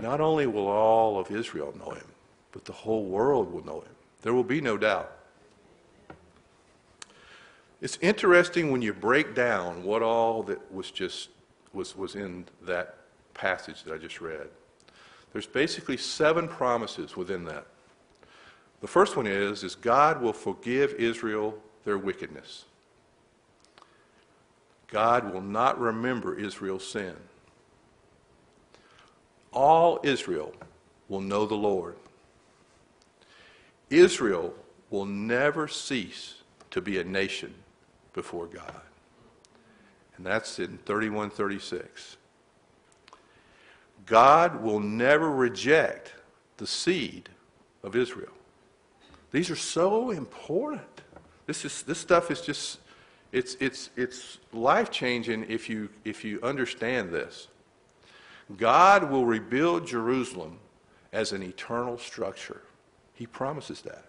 [0.00, 2.06] Not only will all of Israel know him,
[2.52, 3.94] but the whole world will know him.
[4.22, 5.15] There will be no doubt.
[7.80, 11.28] It's interesting when you break down what all that was just
[11.72, 12.96] was, was in that
[13.34, 14.48] passage that I just read.
[15.32, 17.66] There's basically seven promises within that.
[18.80, 22.64] The first one is, is God will forgive Israel their wickedness.
[24.88, 27.16] God will not remember Israel's sin
[29.56, 30.52] all Israel
[31.08, 31.96] will know the Lord.
[33.88, 34.52] Israel
[34.90, 37.54] will never cease to be a nation
[38.16, 38.80] before God.
[40.16, 42.16] And that's in 3136.
[44.06, 46.14] God will never reject
[46.56, 47.28] the seed
[47.84, 48.32] of Israel.
[49.30, 51.02] These are so important.
[51.46, 52.78] This, is, this stuff is just,
[53.32, 57.48] it's, it's, it's life changing if you, if you understand this.
[58.56, 60.58] God will rebuild Jerusalem
[61.12, 62.62] as an eternal structure.
[63.14, 64.05] He promises that.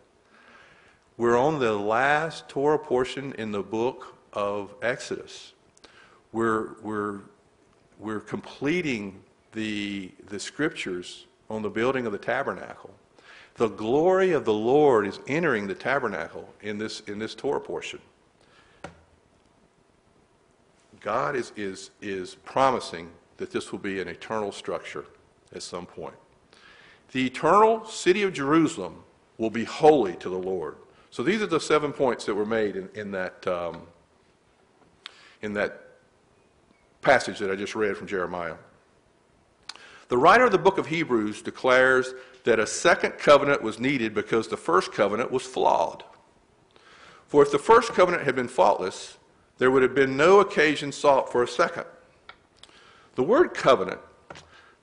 [1.18, 5.54] We're on the last Torah portion in the book of Exodus.
[6.32, 7.22] We're, we're,
[7.98, 9.20] we're completing
[9.54, 12.94] the, the scriptures on the building of the tabernacle,
[13.56, 18.00] the glory of the Lord is entering the tabernacle in this, in this Torah portion.
[21.00, 25.06] God is, is, is promising that this will be an eternal structure
[25.56, 26.16] at some point.
[27.12, 29.04] The eternal city of Jerusalem
[29.40, 30.76] will be holy to the Lord.
[31.10, 33.82] So these are the seven points that were made in, in that, um,
[35.42, 35.82] in that
[37.02, 38.56] passage that I just read from Jeremiah.
[40.10, 44.48] The writer of the book of Hebrews declares that a second covenant was needed because
[44.48, 46.04] the first covenant was flawed.
[47.28, 49.18] For if the first covenant had been faultless,
[49.58, 51.86] there would have been no occasion sought for a second.
[53.16, 54.00] The word covenant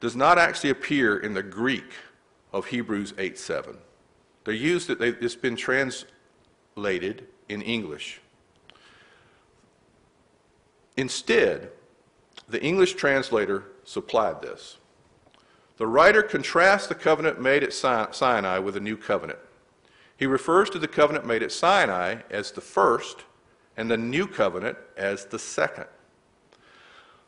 [0.00, 1.92] does not actually appear in the Greek
[2.52, 3.78] of Hebrews 8 7.
[4.44, 5.00] They're used, it.
[5.00, 5.56] It's been
[6.74, 8.20] translated in English.
[10.96, 11.70] Instead,
[12.48, 14.78] the English translator supplied this.
[15.76, 19.38] The writer contrasts the covenant made at Sinai with a new covenant.
[20.16, 23.24] He refers to the covenant made at Sinai as the first
[23.76, 25.86] and the new covenant as the second.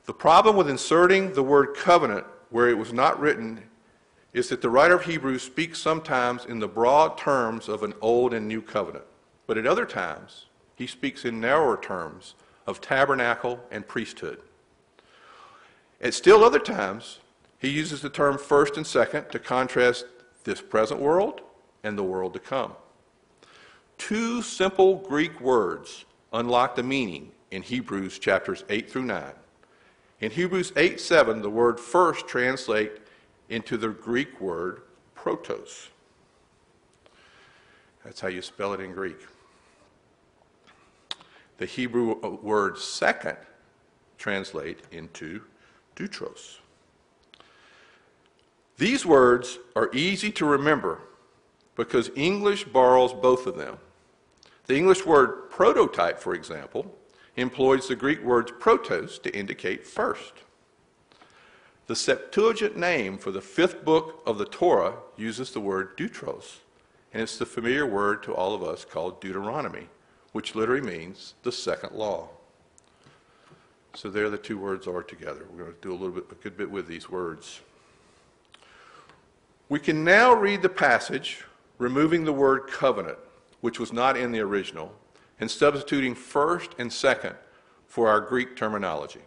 [0.04, 3.64] The problem with inserting the word covenant where it was not written
[4.32, 8.32] is that the writer of Hebrews speaks sometimes in the broad terms of an old
[8.32, 9.04] and new covenant,
[9.46, 12.34] but at other times he speaks in narrower terms
[12.66, 14.40] of tabernacle and priesthood.
[16.00, 17.20] At still other times,
[17.58, 20.04] he uses the term first and second to contrast
[20.44, 21.40] this present world
[21.82, 22.72] and the world to come.
[23.98, 29.24] Two simple Greek words unlock the meaning in Hebrews chapters 8 through 9.
[30.20, 32.92] In Hebrews 8 7, the word first translate
[33.48, 34.82] into the Greek word
[35.16, 35.88] protos.
[38.04, 39.18] That's how you spell it in Greek.
[41.58, 43.36] The Hebrew uh, word second
[44.18, 45.42] translate into
[45.94, 46.58] deutros.
[48.78, 51.00] These words are easy to remember
[51.76, 53.78] because English borrows both of them.
[54.66, 56.94] The English word prototype, for example,
[57.36, 60.32] employs the Greek word protos to indicate first.
[61.86, 66.56] The Septuagint name for the fifth book of the Torah uses the word deutros,
[67.12, 69.88] and it's the familiar word to all of us called Deuteronomy,
[70.36, 72.28] which literally means the second law.
[73.94, 75.46] So there the two words are together.
[75.50, 77.62] We're going to do a little bit, a good bit with these words.
[79.70, 81.42] We can now read the passage
[81.78, 83.16] removing the word covenant,
[83.62, 84.92] which was not in the original,
[85.40, 87.34] and substituting first and second
[87.86, 89.22] for our Greek terminology.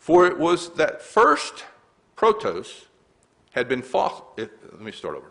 [0.00, 1.66] For it was that first
[2.16, 2.86] protos
[3.52, 4.22] had been false.
[4.36, 5.30] Let me start over.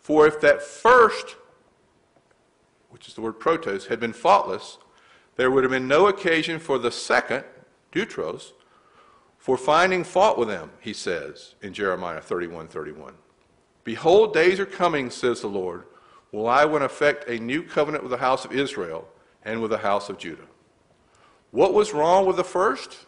[0.00, 1.36] For if that first,
[2.96, 4.78] which is the word protos, had been faultless,
[5.36, 7.44] there would have been no occasion for the second,
[7.92, 8.52] deutros,
[9.36, 13.12] for finding fault with them, he says in Jeremiah 31 31.
[13.84, 15.84] Behold, days are coming, says the Lord,
[16.32, 19.06] will I will effect a new covenant with the house of Israel
[19.44, 20.46] and with the house of Judah.
[21.50, 23.04] What was wrong with the first?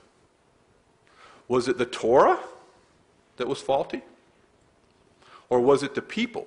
[1.49, 2.39] Was it the Torah
[3.39, 4.03] that was faulty?
[5.49, 6.47] Or was it the people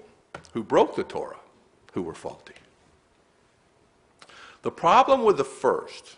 [0.53, 1.39] who broke the Torah
[1.93, 2.53] who were faulty?
[4.61, 6.17] The problem with the first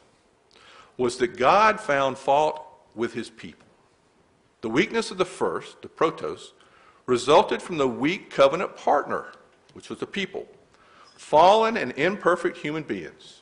[0.98, 3.66] was that God found fault with his people.
[4.62, 6.52] The weakness of the first, the protos,
[7.06, 9.34] resulted from the weak covenant partner
[9.74, 10.48] which was the people,
[11.16, 13.42] fallen and imperfect human beings.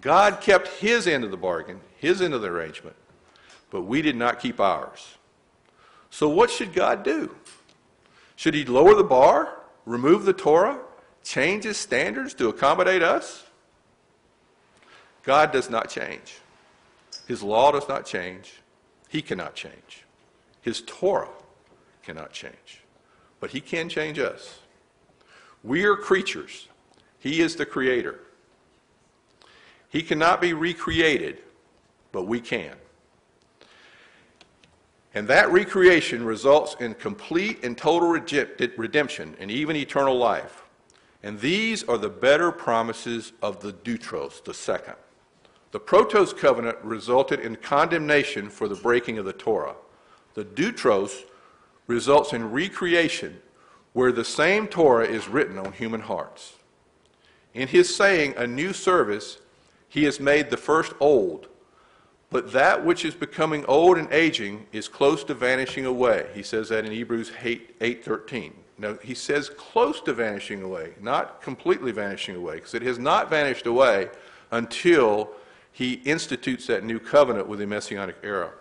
[0.00, 2.96] God kept his end of the bargain, his end of the arrangement,
[3.70, 5.16] but we did not keep ours.
[6.10, 7.34] So, what should God do?
[8.36, 10.80] Should he lower the bar, remove the Torah,
[11.24, 13.44] change his standards to accommodate us?
[15.22, 16.38] God does not change.
[17.26, 18.60] His law does not change.
[19.08, 20.04] He cannot change.
[20.62, 21.28] His Torah
[22.02, 22.82] cannot change.
[23.38, 24.60] But he can change us.
[25.62, 26.68] We are creatures.
[27.18, 28.20] He is the creator.
[29.88, 31.38] He cannot be recreated,
[32.12, 32.74] but we can.
[35.14, 40.64] And that recreation results in complete and total redemption and even eternal life.
[41.22, 44.94] And these are the better promises of the Deutros, the second.
[45.72, 49.76] The Protos covenant resulted in condemnation for the breaking of the Torah.
[50.34, 51.24] The Deutros
[51.86, 53.40] results in recreation
[53.92, 56.54] where the same Torah is written on human hearts.
[57.54, 59.38] In his saying, a new service,
[59.88, 61.48] he has made the first old,
[62.30, 66.30] but that which is becoming old and aging is close to vanishing away.
[66.32, 68.52] He says that in Hebrews 8, 8.13.
[68.80, 73.28] Now, he says close to vanishing away, not completely vanishing away, because it has not
[73.28, 74.08] vanished away
[74.50, 75.32] until
[75.70, 78.52] he institutes that new covenant with the Messianic era.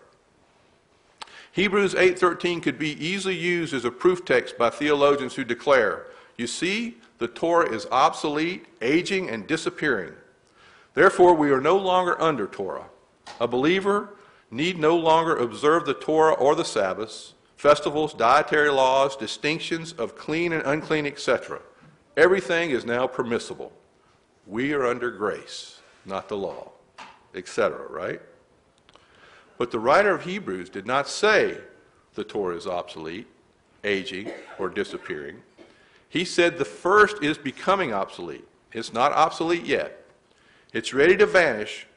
[1.53, 6.07] Hebrews 8:13 could be easily used as a proof text by theologians who declare,
[6.37, 10.13] you see, the Torah is obsolete, aging and disappearing.
[10.95, 12.89] Therefore, we are no longer under Torah.
[13.39, 14.09] A believer
[14.51, 20.53] need no longer observe the Torah or the Sabbaths, festivals, dietary laws, distinctions of clean
[20.53, 21.59] and unclean, etc.
[22.15, 23.73] Everything is now permissible.
[24.47, 26.71] We are under grace, not the law,
[27.35, 28.21] etc., right?
[29.57, 31.57] But the writer of Hebrews did not say
[32.13, 33.27] the Torah is obsolete,
[33.83, 35.41] aging, or disappearing.
[36.07, 38.47] He said the first is becoming obsolete.
[38.71, 40.05] It's not obsolete yet.
[40.71, 41.87] It's ready to vanish,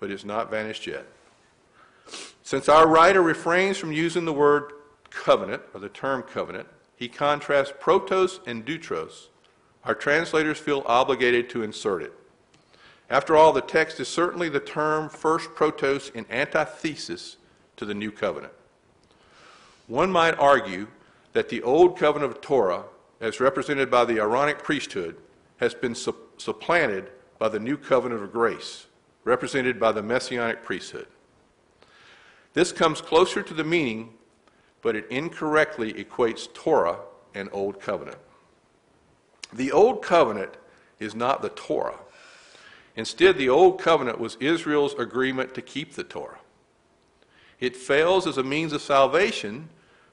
[0.00, 1.06] but it's not vanished yet.
[2.42, 4.72] Since our writer refrains from using the word
[5.12, 9.28] covenant, or the term covenant, he contrasts protos and deutros.
[9.84, 12.12] Our translators feel obligated to insert it.
[13.10, 17.36] After all, the text is certainly the term first protos in antithesis
[17.76, 18.52] to the new covenant.
[19.86, 20.88] One might argue
[21.32, 22.84] that the old covenant of Torah,
[23.20, 25.16] as represented by the Aaronic priesthood,
[25.58, 28.86] has been su- supplanted by the new covenant of grace,
[29.24, 31.06] represented by the messianic priesthood.
[32.54, 34.14] This comes closer to the meaning,
[34.82, 36.98] but it incorrectly equates Torah
[37.34, 38.18] and Old Covenant.
[39.52, 40.56] The Old Covenant
[40.98, 41.98] is not the Torah.
[42.96, 46.40] Instead, the Old Covenant was Israel's agreement to keep the Torah.
[47.60, 49.68] It fails as a means of salvation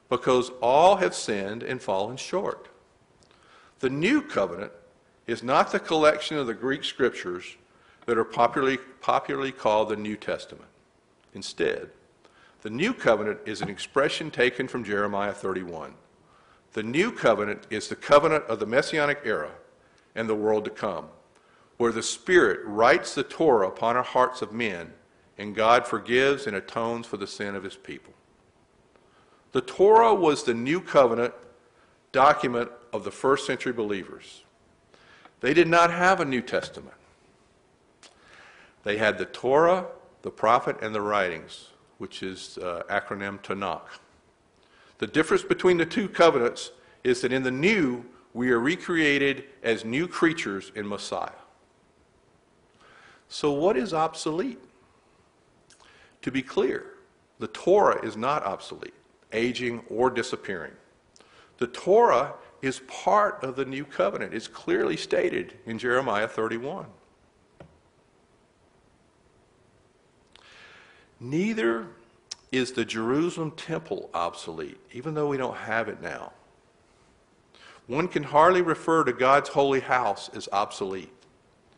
[0.08, 2.68] because all have sinned and fallen short.
[3.80, 4.72] The New Covenant
[5.26, 7.56] is not the collection of the Greek scriptures
[8.06, 10.68] that are popularly, popularly called the New Testament.
[11.34, 11.90] Instead,
[12.62, 15.94] the New Covenant is an expression taken from Jeremiah 31.
[16.72, 19.52] The New Covenant is the covenant of the Messianic era
[20.14, 21.06] and the world to come
[21.80, 24.92] where the Spirit writes the Torah upon our hearts of men,
[25.38, 28.12] and God forgives and atones for the sin of his people.
[29.52, 31.32] The Torah was the new covenant
[32.12, 34.42] document of the first century believers.
[35.40, 36.98] They did not have a New Testament.
[38.82, 39.86] They had the Torah,
[40.20, 41.68] the prophet, and the writings,
[42.00, 44.00] which is uh, acronym Tanakh.
[44.98, 46.70] The difference between the two covenants
[47.04, 51.30] is that in the new, we are recreated as new creatures in Messiah.
[53.28, 54.58] So, what is obsolete?
[56.22, 56.86] To be clear,
[57.38, 58.94] the Torah is not obsolete,
[59.32, 60.72] aging, or disappearing.
[61.58, 62.32] The Torah
[62.62, 64.32] is part of the new covenant.
[64.32, 66.86] It's clearly stated in Jeremiah 31.
[71.20, 71.86] Neither
[72.50, 76.32] is the Jerusalem temple obsolete, even though we don't have it now.
[77.86, 81.12] One can hardly refer to God's holy house as obsolete.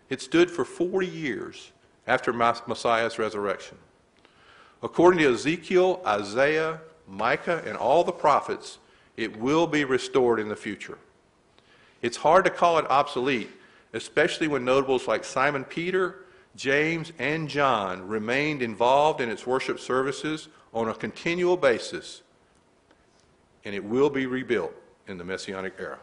[0.09, 1.73] It stood for 40 years
[2.07, 3.79] after Messiah's resurrection.
[4.83, 8.79] According to Ezekiel, Isaiah, Micah, and all the prophets,
[9.17, 10.99] it will be restored in the future.
[12.01, 13.51] It's hard to call it obsolete,
[13.93, 16.22] especially when notables like Simon Peter,
[16.55, 22.23] James, and John remained involved in its worship services on a continual basis,
[23.65, 24.75] and it will be rebuilt
[25.09, 25.99] in the Messianic era.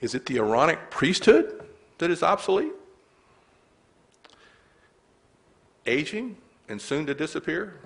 [0.00, 1.66] Is it the Aaronic priesthood
[1.98, 2.72] that is obsolete?
[5.86, 6.36] Aging
[6.68, 7.80] and soon to disappear?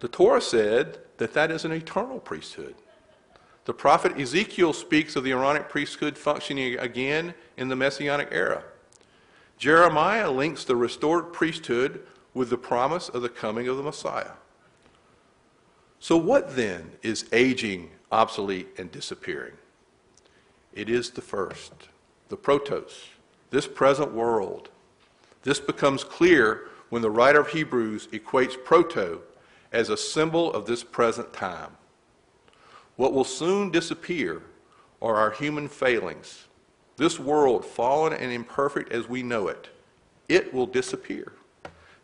[0.00, 2.74] The Torah said that that is an eternal priesthood.
[3.68, 8.64] The prophet Ezekiel speaks of the Aaronic priesthood functioning again in the Messianic era.
[9.58, 12.00] Jeremiah links the restored priesthood
[12.32, 14.30] with the promise of the coming of the Messiah.
[16.00, 19.58] So, what then is aging, obsolete, and disappearing?
[20.72, 21.74] It is the first,
[22.30, 23.08] the protos,
[23.50, 24.70] this present world.
[25.42, 29.20] This becomes clear when the writer of Hebrews equates proto
[29.72, 31.72] as a symbol of this present time.
[32.98, 34.42] What will soon disappear
[35.00, 36.48] are our human failings.
[36.96, 39.68] This world, fallen and imperfect as we know it,
[40.28, 41.32] it will disappear,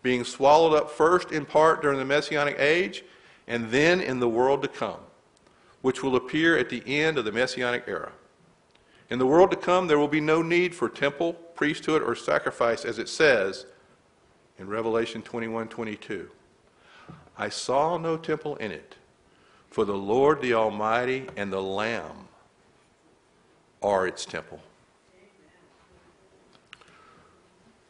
[0.04, 3.02] being swallowed up first in part during the Messianic age
[3.48, 5.00] and then in the world to come,
[5.82, 8.12] which will appear at the end of the Messianic era.
[9.10, 12.84] In the world to come, there will be no need for temple, priesthood, or sacrifice,
[12.84, 13.66] as it says
[14.60, 16.30] in Revelation 21 22.
[17.36, 18.94] I saw no temple in it,
[19.74, 22.28] for the Lord the Almighty and the Lamb
[23.82, 24.60] are its temple.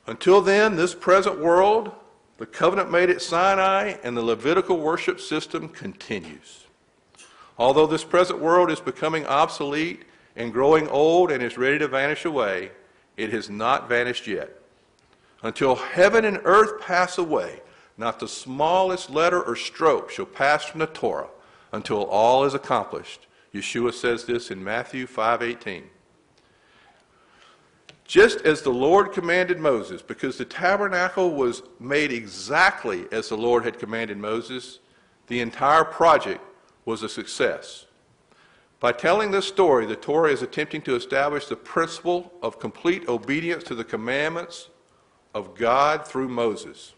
[0.06, 1.92] Until then, this present world,
[2.38, 6.64] the covenant made at Sinai, and the Levitical worship system continues.
[7.58, 10.04] Although this present world is becoming obsolete
[10.36, 12.70] and growing old and is ready to vanish away,
[13.18, 14.58] it has not vanished yet.
[15.42, 17.60] Until heaven and earth pass away,
[17.96, 21.28] Not the smallest letter or stroke shall pass from the Torah
[21.74, 23.26] until all is accomplished.
[23.52, 25.90] Yeshua says this in Matthew 5:18.
[28.04, 33.64] Just as the Lord commanded Moses, because the tabernacle was made exactly as the Lord
[33.64, 34.78] had commanded Moses,
[35.26, 36.42] the entire project
[36.84, 37.86] was a success.
[38.78, 43.64] By telling this story, the Torah is attempting to establish the principle of complete obedience
[43.64, 44.68] to the commandments
[45.34, 46.92] of God through Moses.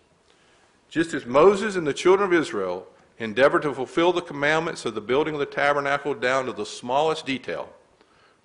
[0.90, 2.88] Just as Moses and the children of Israel
[3.18, 7.24] endeavored to fulfill the commandments of the building of the tabernacle down to the smallest
[7.24, 7.68] detail,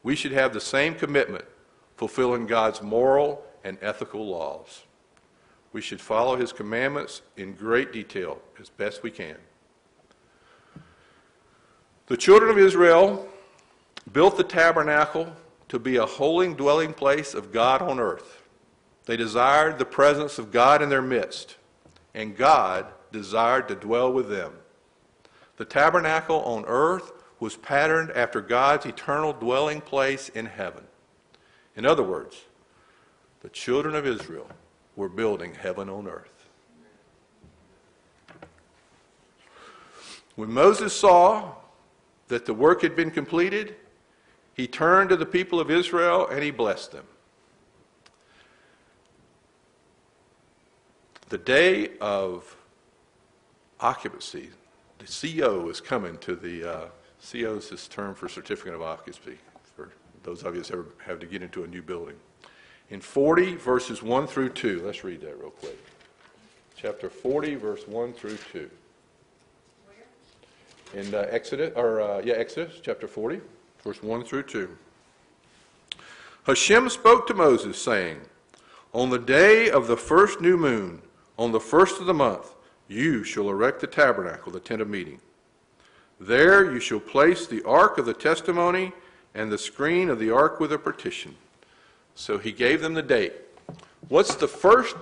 [0.04, 1.46] we should have the same commitment
[1.98, 4.84] fulfilling God's moral and ethical laws.
[5.74, 9.38] We should follow his commandments in great detail as best we can.
[12.08, 13.28] The children of Israel
[14.12, 15.32] built the tabernacle
[15.70, 18.42] to be a holy dwelling place of God on earth.
[19.06, 21.56] They desired the presence of God in their midst,
[22.14, 24.54] and God desired to dwell with them.
[25.58, 30.84] The tabernacle on earth was patterned after God's eternal dwelling place in heaven.
[31.76, 32.42] In other words,
[33.42, 34.48] the children of Israel
[34.96, 36.28] were building heaven on earth.
[40.36, 41.54] When Moses saw
[42.28, 43.76] that the work had been completed,
[44.54, 47.06] he turned to the people of Israel and he blessed them.
[51.30, 52.56] The day of
[53.80, 54.50] occupancy,
[55.02, 56.86] the CO is coming to the, uh,
[57.22, 59.38] CO is this term for certificate of occupancy
[59.76, 59.90] for
[60.24, 62.16] those of you that ever have to get into a new building.
[62.90, 65.78] In 40, verses 1 through 2, let's read that real quick.
[66.76, 68.70] Chapter 40, verse 1 through 2.
[70.94, 73.40] In uh, Exodus, or uh, yeah, Exodus, chapter 40,
[73.84, 74.78] verse 1 through 2.
[76.44, 78.20] Hashem spoke to Moses, saying,
[78.94, 81.02] On the day of the first new moon,
[81.38, 82.54] on the first of the month,
[82.92, 85.20] you shall erect the tabernacle, the tent of meeting.
[86.20, 88.92] There you shall place the ark of the testimony
[89.34, 91.36] and the screen of the ark with a partition.
[92.16, 93.34] So he gave them the date.
[94.10, 94.98] What's the first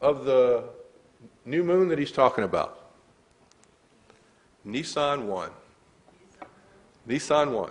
[0.00, 0.64] of the
[1.46, 2.90] new moon that he's talking about?
[4.64, 5.50] Nisan 1.
[7.06, 7.70] Nisan 1.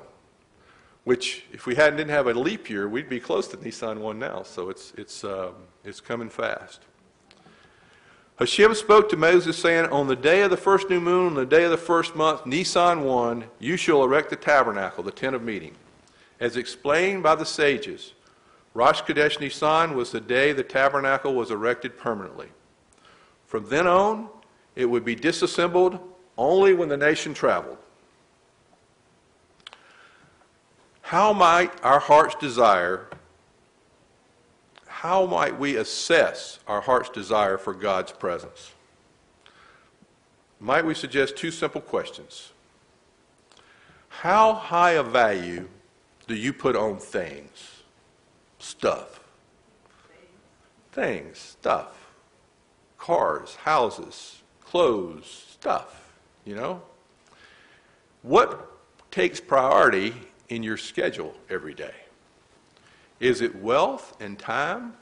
[1.03, 4.17] Which, if we hadn't didn't have a leap year, we'd be close to Nisan 1
[4.17, 4.43] now.
[4.43, 6.81] So it's, it's, um, it's coming fast.
[8.41, 11.45] Hashem spoke to Moses, saying, On the day of the first new moon, on the
[11.45, 15.43] day of the first month, Nisan 1, you shall erect the tabernacle, the tent of
[15.43, 15.75] meeting.
[16.39, 18.13] As explained by the sages,
[18.73, 22.47] Rosh Chodesh Nisan was the day the tabernacle was erected permanently.
[23.45, 24.27] From then on,
[24.75, 25.99] it would be disassembled
[26.35, 27.77] only when the nation traveled.
[31.03, 33.07] How might our heart's desire,
[35.01, 38.71] how might we assess our heart's desire for God's presence?
[40.59, 42.51] Might we suggest two simple questions?
[44.09, 45.67] How high a value
[46.27, 47.81] do you put on things?
[48.59, 49.21] Stuff.
[50.91, 52.11] Things, stuff.
[52.99, 56.13] Cars, houses, clothes, stuff,
[56.45, 56.79] you know?
[58.21, 58.69] What
[59.09, 60.13] takes priority
[60.49, 62.00] in your schedule every day?
[63.21, 64.93] Is it wealth and time?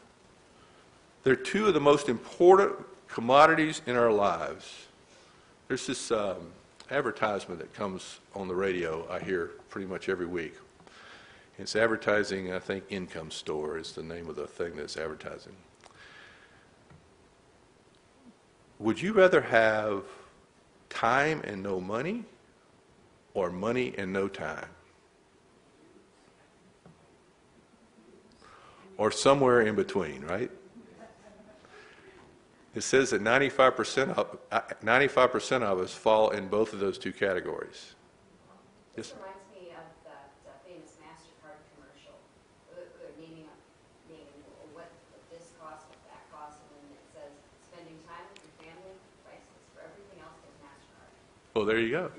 [1.23, 2.73] They're two of the most important
[3.07, 4.87] commodities in our lives.
[5.69, 6.51] There's this um,
[6.91, 10.55] advertisement that comes on the radio, I hear pretty much every week.
[11.57, 15.55] It's advertising, I think, Income Store is the name of the thing that's advertising.
[18.79, 20.03] Would you rather have
[20.89, 22.25] time and no money
[23.33, 24.67] or money and no time?
[28.99, 30.51] Or somewhere in between, right?
[32.75, 37.13] It says that 95% of, uh, 95% of us fall in both of those two
[37.13, 37.95] categories.
[38.97, 39.13] Yes?
[51.55, 52.11] Well, there you go.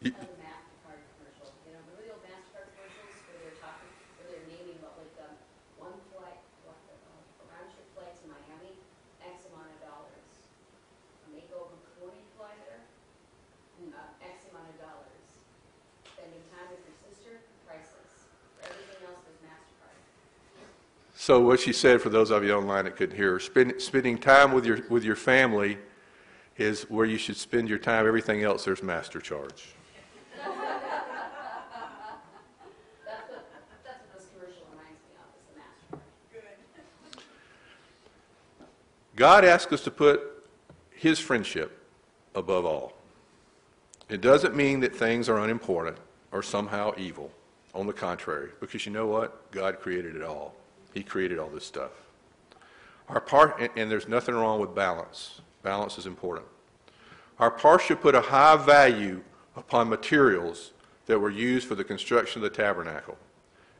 [0.00, 4.78] You- MasterCard commercial, you know, really old MasterCard commercials where they're talking, where they're naming
[4.84, 5.34] what like, um,
[5.82, 8.76] one flight, what, uh, round trip flight to Miami,
[9.24, 10.30] X amount of dollars.
[11.26, 12.84] A makeover before you fly there,
[13.92, 15.26] uh, X amount of dollars.
[16.16, 18.30] Spending time with your sister, priceless.
[18.56, 20.00] For everything else, there's MasterCard.
[21.26, 24.52] So what she said, for those of you online that couldn't hear, spend, spending time
[24.52, 25.76] with your, with your family
[26.56, 28.06] is where you should spend your time.
[28.06, 29.50] Everything else, there's master charge.
[30.44, 30.56] That's
[33.28, 33.44] what,
[34.14, 35.42] this commercial reminds me of, is
[35.90, 35.98] the MasterCard.
[39.16, 40.20] God asks us to put
[40.92, 41.76] his friendship
[42.36, 42.92] above all.
[44.08, 45.96] It doesn't mean that things are unimportant
[46.30, 47.32] or somehow evil.
[47.74, 49.50] On the contrary, because you know what?
[49.50, 50.54] God created it all.
[50.96, 51.90] He created all this stuff.
[53.10, 55.42] Our part, and, and there's nothing wrong with balance.
[55.62, 56.46] Balance is important.
[57.38, 59.20] Our part should put a high value
[59.56, 60.72] upon materials
[61.04, 63.18] that were used for the construction of the tabernacle,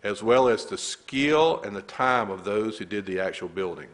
[0.03, 3.89] as well as the skill and the time of those who did the actual building.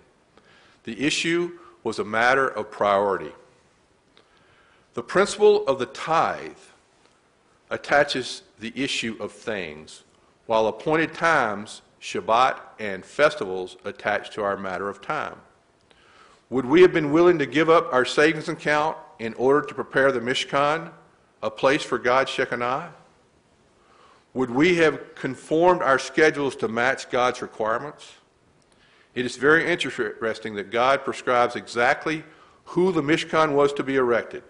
[0.83, 3.31] The issue was a matter of priority.
[4.95, 6.59] The principle of the tithe
[7.71, 10.03] attaches the issue of things,
[10.47, 15.37] while appointed times, Shabbat, and festivals attached to our matter of time.
[16.51, 20.11] Would we have been willing to give up our savings account in order to prepare
[20.11, 20.91] the Mishkan,
[21.43, 22.93] a place for God's Shekinah?
[24.35, 28.15] Would we have conformed our schedules to match God's requirements?
[29.15, 32.25] It is very interesting that God prescribes exactly
[32.65, 34.43] who the Mishkan was to be erected.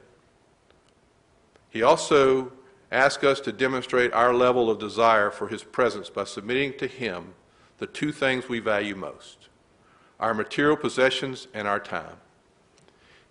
[1.69, 2.53] He also
[2.91, 7.35] asks us to demonstrate our level of desire for His presence by submitting to Him
[7.83, 9.49] the two things we value most
[10.21, 12.15] our material possessions and our time.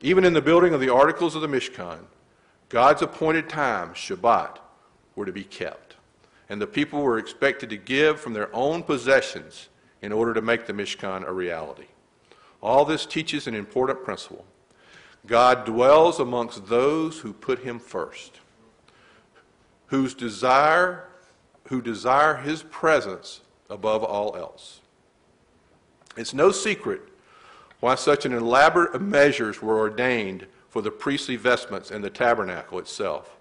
[0.01, 1.99] Even in the building of the articles of the Mishkan,
[2.67, 4.57] God's appointed time, Shabbat,
[5.15, 5.95] were to be kept.
[6.49, 9.69] And the people were expected to give from their own possessions
[10.01, 11.87] in order to make the Mishkan a reality.
[12.61, 14.43] All this teaches an important principle.
[15.25, 18.41] God dwells amongst those who put him first,
[19.85, 21.05] whose desire,
[21.69, 23.39] who desire his presence
[23.71, 24.81] above all else.
[26.17, 27.01] It's no secret
[27.79, 32.79] why such an elaborate of measures were ordained for the priestly vestments and the tabernacle
[32.79, 33.37] itself.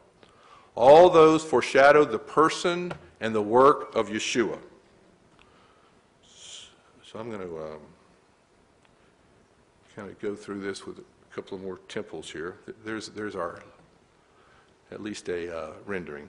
[0.75, 4.59] All those foreshadowed the person and the work of Yeshua.
[6.25, 7.81] So I'm going to um,
[9.95, 12.57] kind of go through this with a couple of more temples here.
[12.85, 13.61] There's, there's our,
[14.91, 16.29] at least a uh, rendering.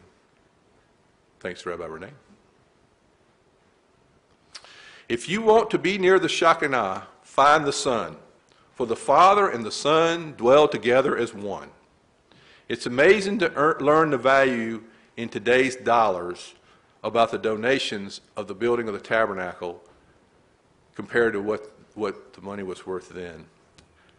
[1.39, 2.11] Thanks, Rabbi Renee.
[5.11, 8.15] If you want to be near the Shekinah, find the Son,
[8.73, 11.67] for the Father and the Son dwell together as one.
[12.69, 14.83] It's amazing to earn, learn the value
[15.17, 16.53] in today's dollars
[17.03, 19.83] about the donations of the building of the tabernacle
[20.95, 23.47] compared to what, what the money was worth then.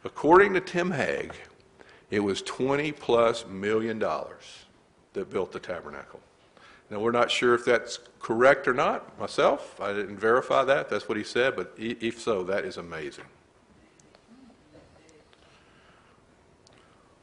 [0.05, 1.33] According to Tim Hegg,
[2.11, 4.67] it was 20 plus million dollars
[5.15, 6.21] that built the tabernacle.
[6.93, 9.81] Now, we're not sure if that's correct or not myself.
[9.81, 10.91] I didn't verify that.
[10.91, 13.25] That's what he said, but if so, that is amazing.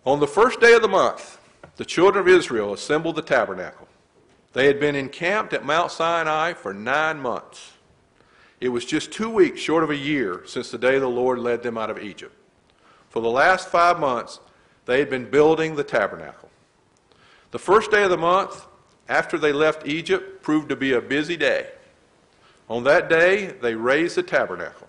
[0.07, 1.39] On the first day of the month,
[1.75, 3.87] the children of Israel assembled the tabernacle.
[4.53, 7.73] They had been encamped at Mount Sinai for nine months.
[8.59, 11.61] It was just two weeks short of a year since the day the Lord led
[11.61, 12.35] them out of Egypt.
[13.09, 14.39] For the last five months,
[14.87, 16.49] they had been building the tabernacle.
[17.51, 18.65] The first day of the month,
[19.09, 21.67] after they left Egypt, proved to be a busy day.
[22.69, 24.87] On that day, they raised the tabernacle.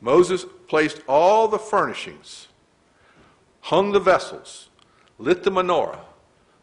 [0.00, 2.48] Moses placed all the furnishings,
[3.60, 4.70] hung the vessels,
[5.18, 6.00] lit the menorah,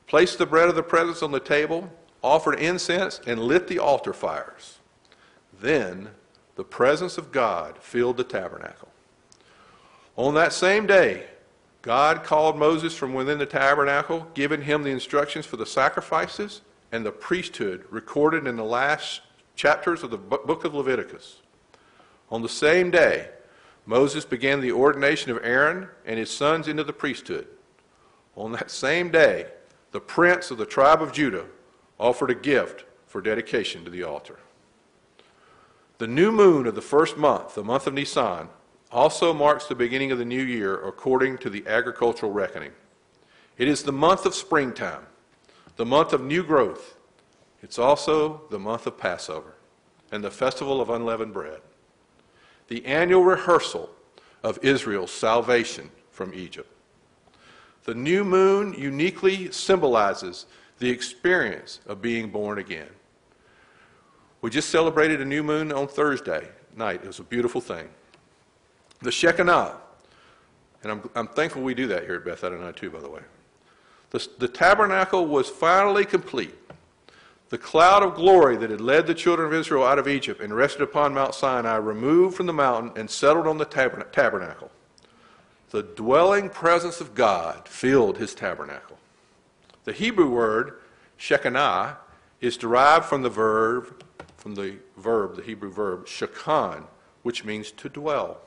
[0.07, 1.89] placed the bread of the presence on the table,
[2.21, 4.79] offered incense, and lit the altar fires.
[5.61, 6.09] Then
[6.55, 8.89] the presence of God filled the tabernacle.
[10.17, 11.27] On that same day,
[11.81, 16.61] God called Moses from within the tabernacle, giving him the instructions for the sacrifices
[16.91, 19.21] and the priesthood recorded in the last
[19.55, 21.41] chapters of the book of Leviticus.
[22.29, 23.29] On the same day,
[23.85, 27.47] Moses began the ordination of Aaron and his sons into the priesthood.
[28.35, 29.47] On that same day,
[29.91, 31.45] the prince of the tribe of Judah
[31.99, 34.39] offered a gift for dedication to the altar.
[35.97, 38.49] The new moon of the first month, the month of Nisan,
[38.91, 42.71] also marks the beginning of the new year according to the agricultural reckoning.
[43.57, 45.05] It is the month of springtime,
[45.75, 46.95] the month of new growth.
[47.61, 49.55] It's also the month of Passover
[50.11, 51.61] and the festival of unleavened bread,
[52.67, 53.89] the annual rehearsal
[54.43, 56.71] of Israel's salvation from Egypt.
[57.83, 60.45] The new moon uniquely symbolizes
[60.79, 62.89] the experience of being born again.
[64.41, 67.01] We just celebrated a new moon on Thursday night.
[67.03, 67.89] It was a beautiful thing.
[69.01, 69.77] The Shekinah,
[70.83, 73.21] and I'm, I'm thankful we do that here at Beth Adonai too, by the way.
[74.11, 76.55] The, the tabernacle was finally complete.
[77.49, 80.53] The cloud of glory that had led the children of Israel out of Egypt and
[80.53, 84.69] rested upon Mount Sinai removed from the mountain and settled on the tabernacle.
[85.71, 88.97] The dwelling presence of God filled his tabernacle.
[89.83, 90.79] The Hebrew word
[91.17, 91.97] Shekinah
[92.41, 94.03] is derived from the verb,
[94.37, 96.85] from the verb, the Hebrew verb, shakan,
[97.23, 98.41] which means to dwell.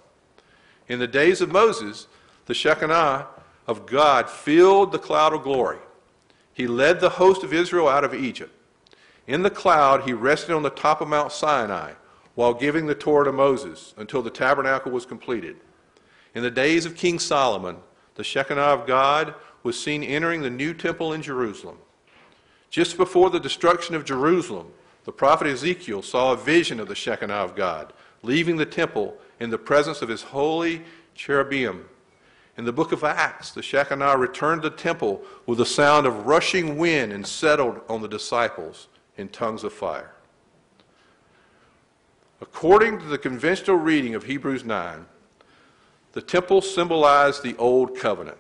[0.93, 2.07] In the days of Moses,
[2.45, 3.26] the Shekinah
[3.66, 5.78] of God filled the cloud of glory.
[6.53, 8.53] He led the host of Israel out of Egypt.
[9.26, 11.93] In the cloud, he rested on the top of Mount Sinai
[12.34, 15.57] while giving the Torah to Moses until the tabernacle was completed.
[16.34, 17.76] In the days of King Solomon,
[18.16, 21.78] the Shekinah of God was seen entering the new temple in Jerusalem.
[22.68, 24.66] Just before the destruction of Jerusalem,
[25.05, 29.51] the prophet Ezekiel saw a vision of the Shekinah of God leaving the temple in
[29.51, 30.82] the presence of his holy
[31.16, 31.84] cherubim.
[32.57, 36.26] In the book of Acts, the Shekinah returned to the temple with the sound of
[36.26, 38.86] rushing wind and settled on the disciples
[39.16, 40.12] in tongues of fire.
[42.40, 45.07] According to the conventional reading of Hebrews 9,
[46.12, 48.38] the temple symbolized the Old Covenant.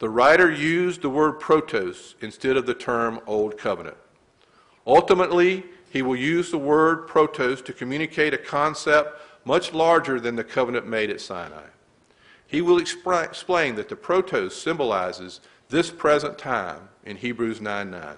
[0.00, 3.96] The writer used the word protos instead of the term Old Covenant.
[4.86, 10.44] Ultimately, he will use the word protos to communicate a concept much larger than the
[10.44, 11.68] covenant made at Sinai.
[12.46, 18.16] He will explain that the protos symbolizes this present time in Hebrews 9 9.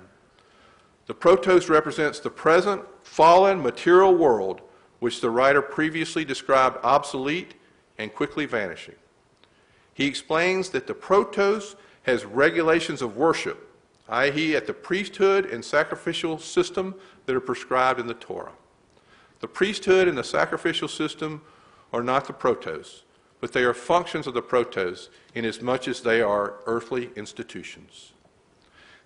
[1.06, 4.62] The protos represents the present fallen material world
[4.98, 7.54] which the writer previously described obsolete
[7.98, 8.96] and quickly vanishing.
[9.94, 13.74] He explains that the protos has regulations of worship,
[14.08, 16.94] i.e., at the priesthood and sacrificial system
[17.26, 18.52] that are prescribed in the Torah.
[19.40, 21.42] The priesthood and the sacrificial system
[21.92, 23.02] are not the protos,
[23.40, 28.12] but they are functions of the protos inasmuch as they are earthly institutions.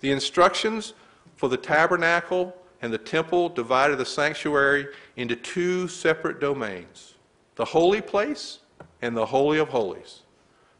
[0.00, 0.94] The instructions
[1.36, 7.14] for the tabernacle and the temple divided the sanctuary into two separate domains
[7.54, 8.60] the holy place
[9.02, 10.20] and the Holy of Holies.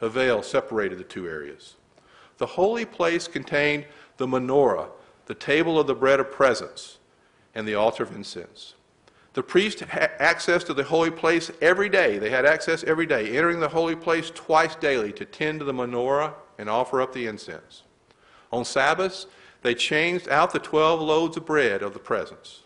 [0.01, 1.77] A veil separated the two areas.
[2.39, 3.85] The holy place contained
[4.17, 4.89] the menorah,
[5.27, 6.99] the table of the bread of presence,
[7.55, 8.75] and the altar of incense.
[9.35, 12.19] The priest had access to the holy place every day.
[12.19, 15.73] They had access every day, entering the holy place twice daily to tend to the
[15.73, 17.83] menorah and offer up the incense.
[18.53, 19.27] On Sabbaths,
[19.63, 22.63] they changed out the 12 loaves of bread of the presence.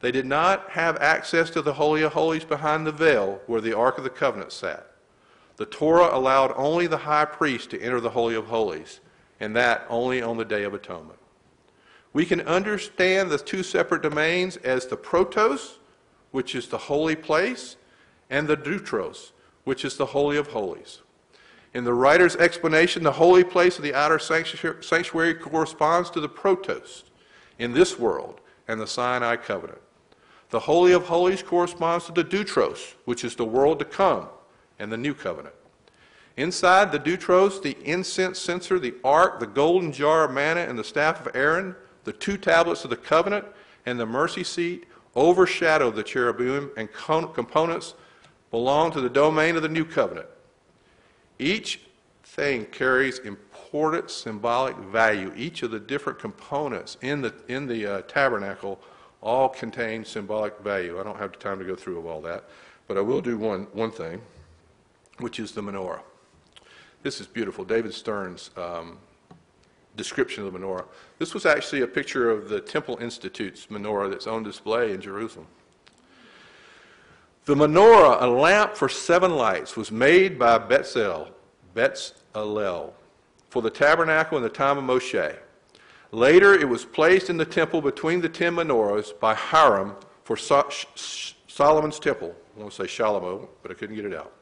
[0.00, 3.76] They did not have access to the Holy of Holies behind the veil where the
[3.76, 4.86] Ark of the Covenant sat.
[5.56, 9.00] The Torah allowed only the high priest to enter the Holy of Holies,
[9.40, 11.18] and that only on the Day of Atonement.
[12.14, 15.76] We can understand the two separate domains as the protos,
[16.30, 17.76] which is the holy place,
[18.28, 19.32] and the deutros,
[19.64, 21.00] which is the Holy of Holies.
[21.74, 27.04] In the writer's explanation, the holy place of the outer sanctuary corresponds to the protos
[27.58, 29.80] in this world and the Sinai covenant.
[30.50, 34.28] The Holy of Holies corresponds to the deutros, which is the world to come
[34.80, 35.54] and the new covenant.
[36.36, 40.84] Inside the deutros, the incense censer, the ark, the golden jar of manna, and the
[40.84, 43.44] staff of Aaron, the two tablets of the covenant,
[43.86, 47.94] and the mercy seat overshadow the cherubim and components
[48.50, 50.26] belong to the domain of the new covenant.
[51.38, 51.80] Each
[52.24, 55.32] thing carries important symbolic value.
[55.36, 58.80] Each of the different components in the, in the uh, tabernacle
[59.22, 61.00] all contain symbolic value.
[61.00, 62.44] I don't have time to go through of all that,
[62.86, 64.20] but I will do one, one thing,
[65.18, 66.00] which is the menorah.
[67.02, 67.64] This is beautiful.
[67.64, 68.98] David Stern's um,
[69.96, 70.86] description of the menorah.
[71.18, 75.46] This was actually a picture of the Temple Institute's menorah that's on display in Jerusalem.
[77.44, 81.30] The menorah, a lamp for seven lights, was made by Betzalel,
[81.74, 82.92] Betzalel,
[83.48, 85.36] for the tabernacle in the time of Moshe.
[86.12, 90.68] Later, it was placed in the temple between the ten menorahs by Hiram for so-
[91.46, 92.34] Solomon's temple.
[92.56, 94.32] I want to say Shalomo, but I couldn't get it out.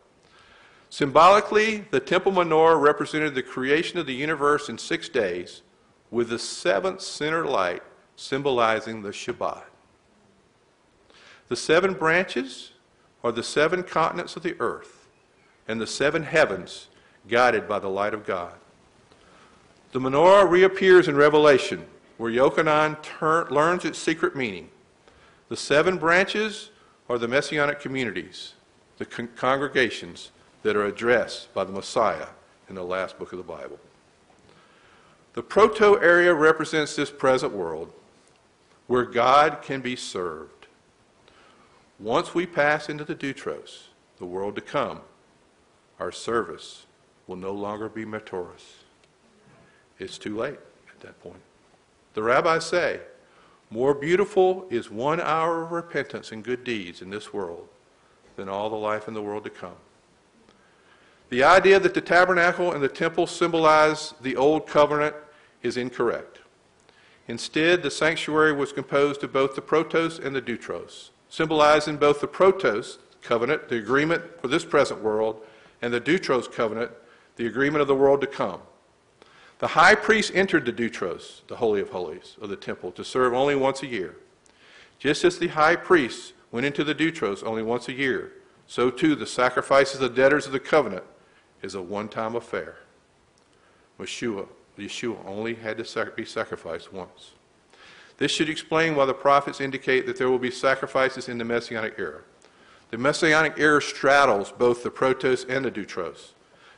[0.91, 5.63] Symbolically, the temple menorah represented the creation of the universe in six days,
[6.11, 7.83] with the seventh center light
[8.17, 9.65] symbolizing the Shabbat.
[11.49, 12.73] The seven branches
[13.23, 15.09] are the seven continents of the earth
[15.67, 16.89] and the seven heavens
[17.29, 18.55] guided by the light of God.
[19.93, 21.87] The menorah reappears in Revelation,
[22.17, 24.71] where Yochanan learns its secret meaning.
[25.49, 26.71] The seven branches
[27.09, 28.55] are the messianic communities,
[28.99, 30.31] the con- congregations
[30.63, 32.29] that are addressed by the Messiah
[32.69, 33.79] in the last book of the Bible.
[35.35, 37.93] The proto area represents this present world
[38.87, 40.67] where God can be served.
[41.99, 43.85] Once we pass into the Deutros,
[44.19, 45.01] the world to come,
[46.01, 46.87] our service
[47.27, 48.83] will no longer be Metoros.
[49.99, 50.59] It's too late
[50.93, 51.41] at that point.
[52.15, 53.01] The rabbis say,
[53.71, 57.69] more beautiful is one hour of repentance and good deeds in this world
[58.37, 59.77] than all the life in the world to come.
[61.31, 65.15] The idea that the tabernacle and the temple symbolize the old covenant
[65.63, 66.39] is incorrect.
[67.27, 72.29] Instead, the sanctuary was composed of both the protos and the deutros symbolizing both the
[72.29, 75.41] protos, covenant, the agreement for this present world,
[75.83, 76.91] and the Deutros covenant,
[77.37, 78.61] the agreement of the world to come.
[79.59, 83.35] The high priest entered the Deutros, the Holy of Holies of the temple, to serve
[83.35, 84.17] only once a year.
[84.99, 88.33] Just as the high priest went into the Deutros only once a year,
[88.67, 91.05] so too the sacrifices of the deutros of the covenant
[91.63, 92.77] is a one-time affair.
[93.99, 94.47] Yeshua,
[94.79, 97.33] Yeshua only had to be sacrificed once.
[98.19, 101.95] This should explain why the prophets indicate that there will be sacrifices in the Messianic
[101.99, 102.23] era.
[102.91, 106.33] The Messianic era straddles both the protos and the deutros.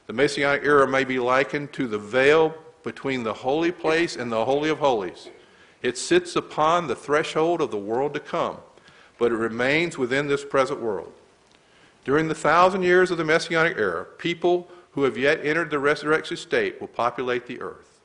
[0.06, 4.44] The Messianic era may be likened to the veil between the holy place and the
[4.44, 5.28] Holy of Holies.
[5.82, 8.58] It sits upon the threshold of the world to come,
[9.18, 11.12] but it remains within this present world.
[12.04, 16.36] During the thousand years of the Messianic era, people who have yet entered the resurrection
[16.36, 18.00] state will populate the earth.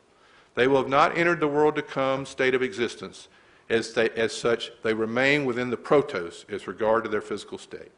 [0.56, 3.28] They will have not entered the world to come state of existence.
[3.70, 7.92] As, they, as such, they remain within the protos as regard to their physical state.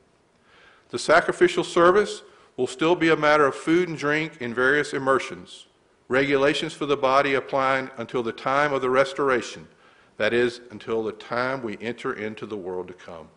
[0.89, 2.21] The sacrificial service
[2.55, 5.67] will still be a matter of food and drink in various immersions,
[6.07, 9.67] regulations for the body applying until the time of the restoration,
[10.15, 13.27] that is, until the time we enter into the world to come.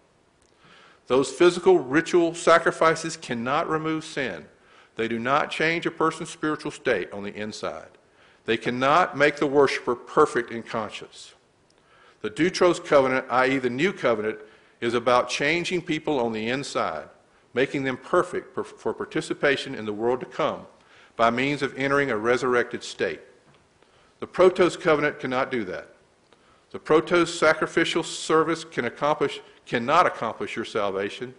[1.11, 4.47] Those physical ritual sacrifices cannot remove sin.
[4.95, 7.89] They do not change a person's spiritual state on the inside.
[8.45, 11.35] They cannot make the worshiper perfect in conscience.
[12.23, 14.39] The Deutros covenant, i.e., the new covenant,
[14.81, 17.09] is about changing people on the inside,
[17.55, 20.65] making them perfect for participation in the world to come
[21.17, 23.21] by means of entering a resurrected state.
[24.21, 25.89] The Protos covenant cannot do that.
[26.71, 29.41] The Protos sacrificial service can accomplish,
[29.71, 31.33] cannot accomplish your salvation,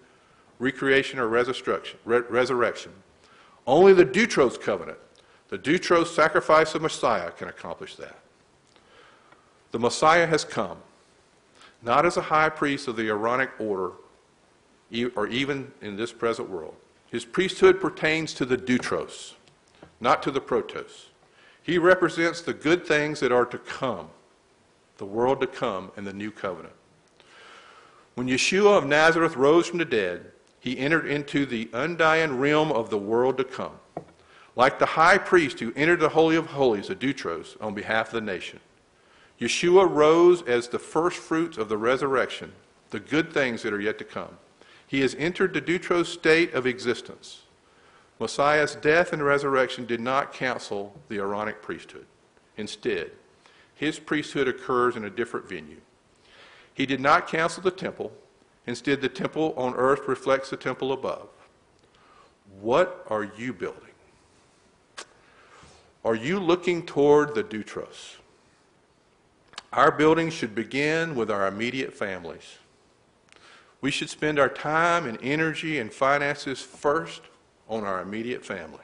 [0.57, 1.99] recreation, or resurrection.
[2.05, 2.93] Re- resurrection.
[3.67, 4.99] Only the Deutros covenant,
[5.49, 8.17] the Deutros sacrifice of Messiah, can accomplish that.
[9.71, 10.77] The Messiah has come,
[11.81, 13.91] not as a high priest of the Aaronic order,
[15.17, 16.75] or even in this present world.
[17.09, 19.33] His priesthood pertains to the Deutros,
[19.99, 21.07] not to the Protos.
[21.63, 24.07] He represents the good things that are to come,
[24.99, 26.75] the world to come, and the new covenant.
[28.21, 30.27] When Yeshua of Nazareth rose from the dead,
[30.59, 33.79] he entered into the undying realm of the world to come,
[34.55, 38.13] like the high priest who entered the Holy of Holies, the Deutros, on behalf of
[38.13, 38.59] the nation.
[39.39, 42.51] Yeshua rose as the first fruits of the resurrection,
[42.91, 44.37] the good things that are yet to come.
[44.85, 47.41] He has entered the Deutros state of existence.
[48.19, 52.05] Messiah's death and resurrection did not cancel the Aaronic priesthood.
[52.55, 53.09] Instead,
[53.73, 55.81] his priesthood occurs in a different venue.
[56.73, 58.11] He did not cancel the temple.
[58.67, 61.27] Instead, the temple on earth reflects the temple above.
[62.61, 63.81] What are you building?
[66.03, 68.17] Are you looking toward the Deutros?
[69.73, 72.57] Our building should begin with our immediate families.
[73.79, 77.21] We should spend our time and energy and finances first
[77.69, 78.83] on our immediate family.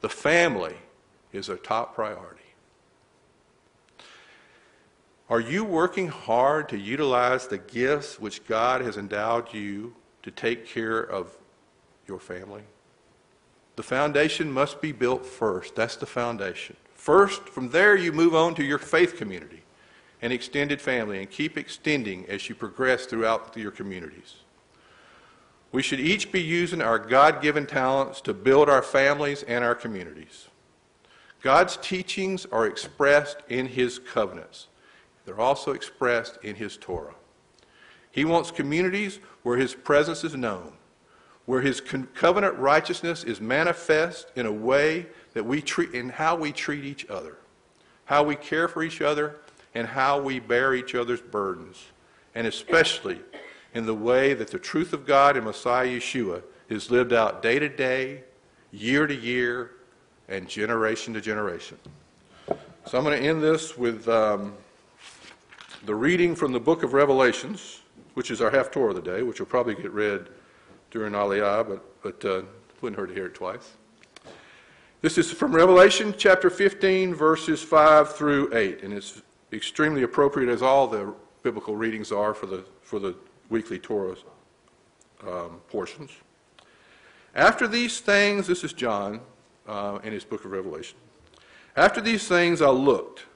[0.00, 0.74] The family
[1.32, 2.37] is our top priority.
[5.30, 10.66] Are you working hard to utilize the gifts which God has endowed you to take
[10.66, 11.36] care of
[12.06, 12.62] your family?
[13.76, 15.76] The foundation must be built first.
[15.76, 16.76] That's the foundation.
[16.94, 19.62] First, from there, you move on to your faith community
[20.22, 24.36] and extended family and keep extending as you progress throughout your communities.
[25.70, 29.74] We should each be using our God given talents to build our families and our
[29.74, 30.48] communities.
[31.42, 34.67] God's teachings are expressed in His covenants,
[35.28, 37.14] they're also expressed in His Torah.
[38.10, 40.72] He wants communities where His presence is known,
[41.44, 41.82] where His
[42.14, 47.06] covenant righteousness is manifest in a way that we treat, in how we treat each
[47.10, 47.36] other,
[48.06, 49.36] how we care for each other,
[49.74, 51.84] and how we bear each other's burdens,
[52.34, 53.20] and especially
[53.74, 57.58] in the way that the truth of God in Messiah Yeshua is lived out day
[57.58, 58.22] to day,
[58.72, 59.72] year to year,
[60.26, 61.76] and generation to generation.
[62.86, 64.54] So I'm going to end this with um,
[65.84, 67.80] the reading from the book of Revelations,
[68.14, 70.28] which is our haftorah of the day, which will probably get read
[70.90, 72.42] during Aliyah, but, but uh,
[72.80, 73.72] wouldn't hurt to hear it twice.
[75.00, 79.22] This is from Revelation chapter 15, verses 5 through 8, and it's
[79.52, 81.14] extremely appropriate as all the
[81.44, 83.14] biblical readings are for the, for the
[83.48, 84.16] weekly Torah
[85.26, 86.10] um, portions.
[87.34, 89.20] After these things, this is John
[89.68, 90.98] uh, in his book of Revelation.
[91.76, 93.26] After these things I looked,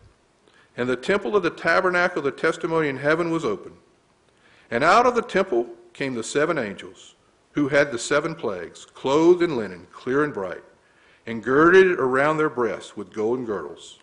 [0.77, 3.73] and the temple of the tabernacle of the testimony in heaven was open.
[4.71, 7.15] And out of the temple came the seven angels,
[7.53, 10.65] who had the seven plagues, clothed in linen, clear and bright,
[11.27, 13.99] and girded around their breasts with golden girdles.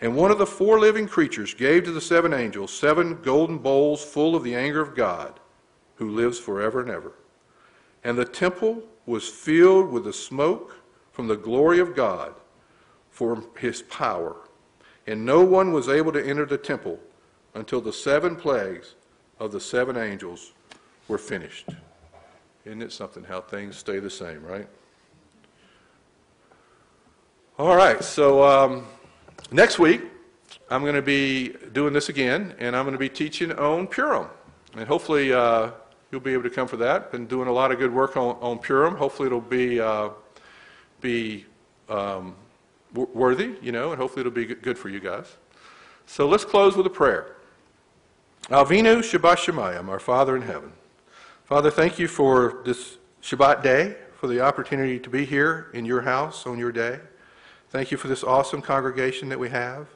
[0.00, 4.04] And one of the four living creatures gave to the seven angels seven golden bowls
[4.04, 5.38] full of the anger of God,
[5.94, 7.12] who lives forever and ever.
[8.02, 10.76] And the temple was filled with the smoke
[11.12, 12.34] from the glory of God
[13.10, 14.34] for his power.
[15.06, 16.98] And no one was able to enter the temple
[17.54, 18.94] until the seven plagues
[19.38, 20.52] of the seven angels
[21.08, 21.68] were finished.
[22.64, 24.68] Isn't it something how things stay the same, right?
[27.58, 28.86] All right, so um,
[29.50, 30.02] next week
[30.70, 34.28] I'm going to be doing this again, and I'm going to be teaching on Purim.
[34.74, 35.72] And hopefully uh,
[36.10, 37.10] you'll be able to come for that.
[37.12, 38.96] Been doing a lot of good work on, on Purim.
[38.96, 40.10] Hopefully it'll be, uh,
[41.00, 41.44] be
[41.88, 42.34] um,
[42.94, 45.36] worthy, you know, and hopefully it'll be good- for you guys.
[46.06, 47.36] So let's close with a prayer.
[48.48, 50.72] Avinu Shabbat Shemayim, our Father in heaven.
[51.44, 56.02] Father, thank you for this Shabbat day, for the opportunity to be here in your
[56.02, 57.00] house on your day.
[57.70, 59.86] Thank you for this awesome congregation that we have,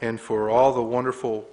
[0.00, 1.48] and for all the wonderful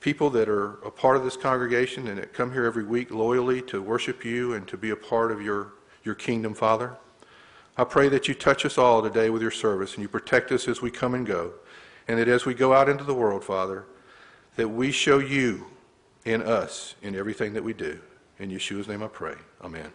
[0.00, 3.62] people that are a part of this congregation and that come here every week loyally
[3.62, 5.72] to worship you and to be a part of your,
[6.04, 6.94] your kingdom, Father.
[7.76, 10.68] I pray that you touch us all today with your service and you protect us
[10.68, 11.52] as we come and go,
[12.06, 13.84] and that as we go out into the world, Father,
[14.56, 15.66] that we show you
[16.24, 17.98] in us in everything that we do.
[18.38, 19.34] In Yeshua's name I pray.
[19.62, 19.90] Amen.